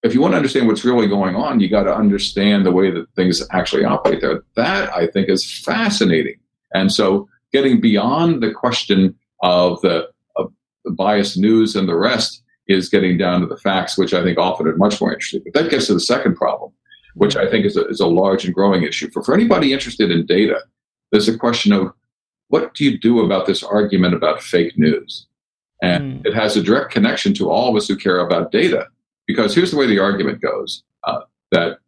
[0.02, 2.90] if you want to understand what's really going on, you got to understand the way
[2.90, 4.42] that things actually operate there.
[4.56, 6.36] That I think is fascinating.
[6.74, 10.52] And so, getting beyond the question of the, of
[10.84, 14.38] the biased news and the rest, is getting down to the facts, which I think
[14.38, 15.42] often are much more interesting.
[15.44, 16.72] But that gets to the second problem,
[17.14, 19.10] which I think is a, is a large and growing issue.
[19.10, 20.60] For, for anybody interested in data,
[21.10, 21.92] there's a question of
[22.48, 25.26] what do you do about this argument about fake news?
[25.82, 26.26] And mm.
[26.26, 28.86] it has a direct connection to all of us who care about data.
[29.26, 31.78] Because here's the way the argument goes uh, that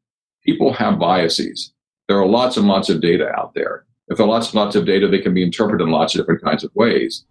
[0.45, 1.73] people have biases.
[2.09, 3.85] There are lots and lots of data out there.
[4.09, 6.21] If there are lots and lots of data, they can be interpreted in lots of
[6.21, 7.25] different kinds of ways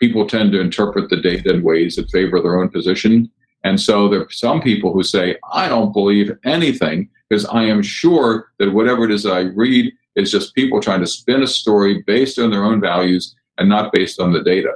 [0.00, 3.30] people tend to interpret the data in ways that favor their own position.
[3.62, 7.82] And so there are some people who say, I don't believe anything because I am
[7.82, 12.02] sure that whatever it is I read is just people trying to spin a story
[12.06, 14.72] based on their own values and not based on the data.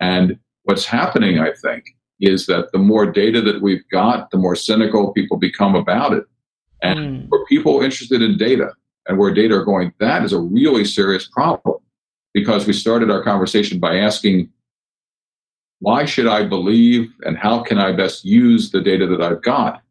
[0.00, 1.84] And what's happening, I think,
[2.20, 6.24] is that the more data that we've got, the more cynical people become about it.
[6.82, 7.28] And mm.
[7.30, 8.72] for people interested in data
[9.08, 11.78] and where data are going, that is a really serious problem
[12.32, 14.50] because we started our conversation by asking,
[15.80, 19.82] why should I believe and how can I best use the data that I've got?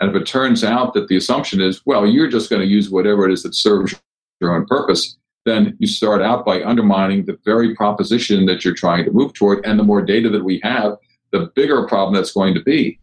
[0.00, 2.90] And if it turns out that the assumption is, well, you're just going to use
[2.90, 3.94] whatever it is that serves
[4.40, 9.04] your own purpose, then you start out by undermining the very proposition that you're trying
[9.04, 9.64] to move toward.
[9.64, 10.96] And the more data that we have,
[11.32, 12.98] the bigger problem that's going to be.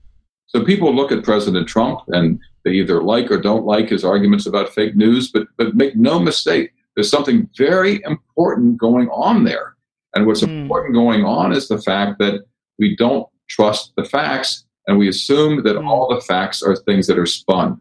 [0.48, 4.46] So people look at President Trump and They either like or don't like his arguments
[4.46, 9.76] about fake news, but but make no mistake, there's something very important going on there.
[10.16, 10.64] And what's mm.
[10.64, 12.44] important going on is the fact that
[12.80, 15.88] we don't trust the facts and we assume that mm.
[15.88, 17.80] all the facts are things that are spun.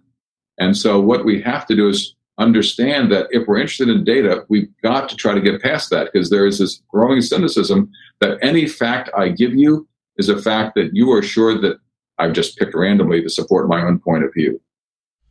[0.58, 4.44] And so what we have to do is understand that if we're interested in data,
[4.50, 7.90] we've got to try to get past that because there is this growing cynicism
[8.20, 9.88] that any fact I give you
[10.18, 11.78] is a fact that you are sure that
[12.18, 14.60] I've just picked randomly to support my own point of view.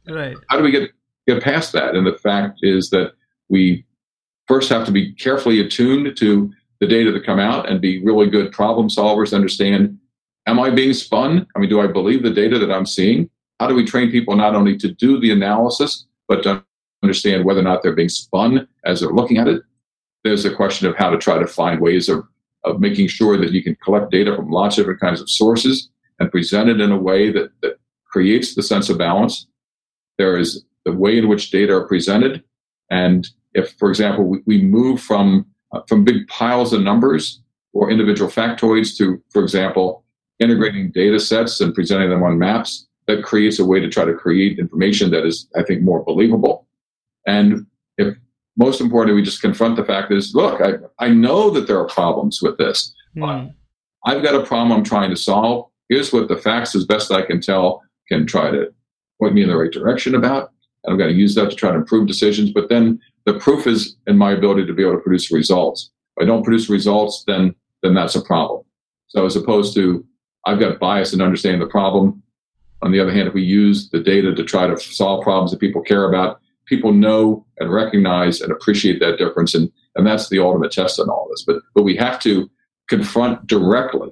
[0.09, 0.35] Right.
[0.49, 0.89] How do we get
[1.27, 1.93] get past that?
[1.93, 3.13] And the fact is that
[3.49, 3.85] we
[4.47, 8.29] first have to be carefully attuned to the data that come out and be really
[8.29, 9.33] good problem solvers.
[9.33, 9.97] Understand,
[10.45, 11.47] am I being spun?
[11.55, 13.29] I mean, do I believe the data that I'm seeing?
[13.59, 16.63] How do we train people not only to do the analysis but to
[17.03, 19.63] understand whether or not they're being spun as they're looking at it?
[20.23, 22.27] There's a question of how to try to find ways of
[22.65, 25.89] of making sure that you can collect data from lots of different kinds of sources
[26.19, 29.47] and present it in a way that, that creates the sense of balance.
[30.17, 32.43] There is the way in which data are presented.
[32.89, 37.41] And if, for example, we, we move from, uh, from big piles of numbers
[37.73, 40.03] or individual factoids to, for example,
[40.39, 44.13] integrating data sets and presenting them on maps, that creates a way to try to
[44.13, 46.67] create information that is, I think, more believable.
[47.27, 47.65] And
[47.97, 48.17] if
[48.57, 50.73] most importantly, we just confront the fact is, look, I,
[51.03, 53.47] I know that there are problems with this, hmm.
[54.05, 55.69] I've got a problem I'm trying to solve.
[55.89, 58.73] Here's what the facts, as best I can tell, can try to
[59.19, 60.51] point me in the right direction about.
[60.85, 62.51] And I'm going to use that to try to improve decisions.
[62.51, 65.91] But then the proof is in my ability to be able to produce results.
[66.15, 68.63] If I don't produce results, then then that's a problem.
[69.07, 70.05] So as opposed to
[70.45, 72.21] I've got bias in understanding the problem.
[72.81, 75.59] On the other hand, if we use the data to try to solve problems that
[75.59, 79.55] people care about, people know and recognize and appreciate that difference.
[79.55, 81.43] And, and that's the ultimate test in all this.
[81.45, 82.49] But, but we have to
[82.89, 84.09] confront directly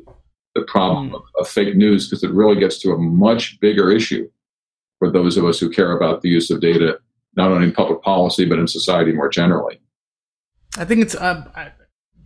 [0.56, 1.16] the problem mm.
[1.16, 4.28] of, of fake news because it really gets to a much bigger issue
[5.04, 6.97] for those of us who care about the use of data,
[7.36, 9.82] not only in public policy, but in society more generally.
[10.78, 11.16] I think it's.
[11.16, 11.72] Uh,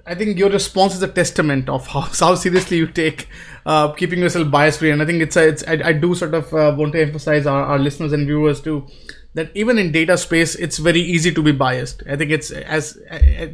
[0.05, 3.27] I think your response is a testament of how, how seriously you take
[3.65, 5.35] uh, keeping yourself bias free, and I think it's.
[5.35, 8.27] A, it's I, I do sort of uh, want to emphasize our, our listeners and
[8.27, 8.87] viewers too
[9.33, 12.97] that even in data space it's very easy to be biased i think it's as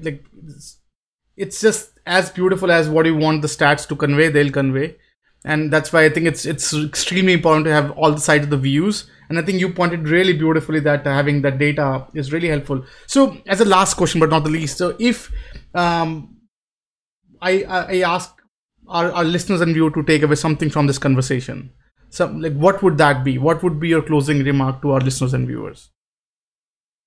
[0.03, 0.23] like
[1.35, 4.95] it's just as beautiful as what you want the stats to convey they'll convey
[5.45, 8.49] and that's why i think it's it's extremely important to have all the sides of
[8.49, 9.09] the views.
[9.29, 12.85] And i think you pointed really beautifully that having that data is really helpful.
[13.07, 15.31] So as a last question but not the least so if
[15.73, 16.37] um,
[17.41, 18.33] I, I ask
[18.87, 21.71] our, our listeners and viewer to take away something from this conversation.
[22.09, 23.37] So like what would that be?
[23.37, 25.89] What would be your closing remark to our listeners and viewers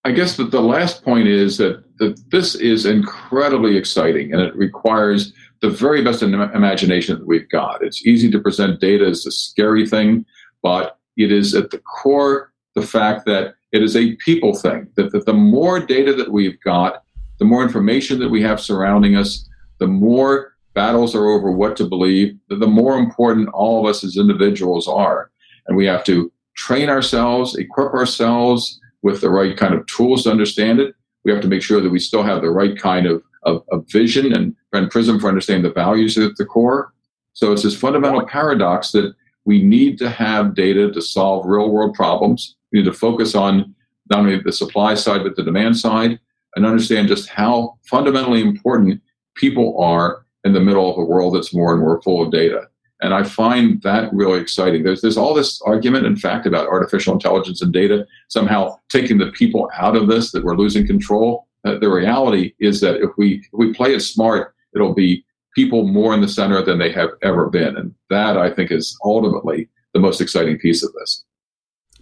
[0.07, 4.55] i guess that the last point is that, that this is incredibly exciting and it
[4.57, 5.33] requires
[5.63, 9.87] the very best imagination that we've got it's easy to present data as a scary
[9.87, 10.25] thing
[10.63, 15.11] but it is at the core the fact that it is a people thing that,
[15.13, 17.03] that the more data that we've got
[17.39, 19.49] the more information that we have surrounding us
[19.79, 24.19] the more battles are over what to believe, the more important all of us as
[24.19, 25.31] individuals are.
[25.67, 30.31] And we have to train ourselves, equip ourselves with the right kind of tools to
[30.31, 30.95] understand it.
[31.25, 33.85] We have to make sure that we still have the right kind of, of, of
[33.91, 36.93] vision and, and prism for understanding the values at the core.
[37.33, 39.15] So it's this fundamental paradox that
[39.45, 42.57] we need to have data to solve real world problems.
[42.73, 43.75] We need to focus on
[44.11, 46.19] not only the supply side, but the demand side
[46.55, 49.01] and understand just how fundamentally important
[49.35, 52.69] people are in the middle of a world that's more and more full of data.
[53.01, 54.83] And I find that really exciting.
[54.83, 59.31] There's, there's all this argument, in fact, about artificial intelligence and data somehow taking the
[59.33, 61.47] people out of this, that we're losing control.
[61.65, 65.25] Uh, the reality is that if we, if we play it smart, it'll be
[65.55, 67.77] people more in the center than they have ever been.
[67.77, 71.25] And that, I think, is ultimately the most exciting piece of this.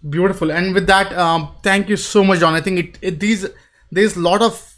[0.08, 0.52] Beautiful.
[0.52, 2.54] And with that, um, thank you so much, Don.
[2.54, 3.46] I think it, it these
[3.90, 4.74] there's a lot of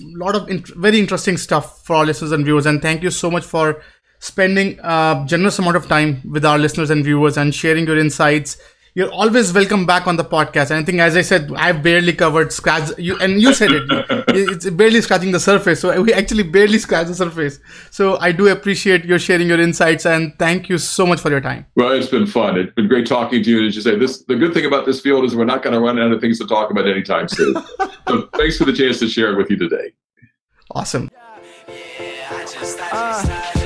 [0.00, 2.66] lot of int- very interesting stuff for our listeners and viewers.
[2.66, 3.82] And thank you so much for
[4.18, 8.56] spending a generous amount of time with our listeners and viewers and sharing your insights
[8.96, 10.70] you're always welcome back on the podcast.
[10.70, 12.92] And I think, as I said, I've barely covered scratch.
[12.96, 13.84] You and you said it.
[14.28, 15.80] it's barely scratching the surface.
[15.80, 17.60] So we actually barely scratch the surface.
[17.90, 21.42] So I do appreciate your sharing your insights and thank you so much for your
[21.42, 21.66] time.
[21.76, 22.58] Well, it's been fun.
[22.58, 23.58] It's been great talking to you.
[23.58, 25.74] And as you say, this the good thing about this field is we're not going
[25.74, 27.54] to run out of things to talk about anytime soon.
[28.08, 29.92] so thanks for the chance to share it with you today.
[30.70, 31.10] Awesome.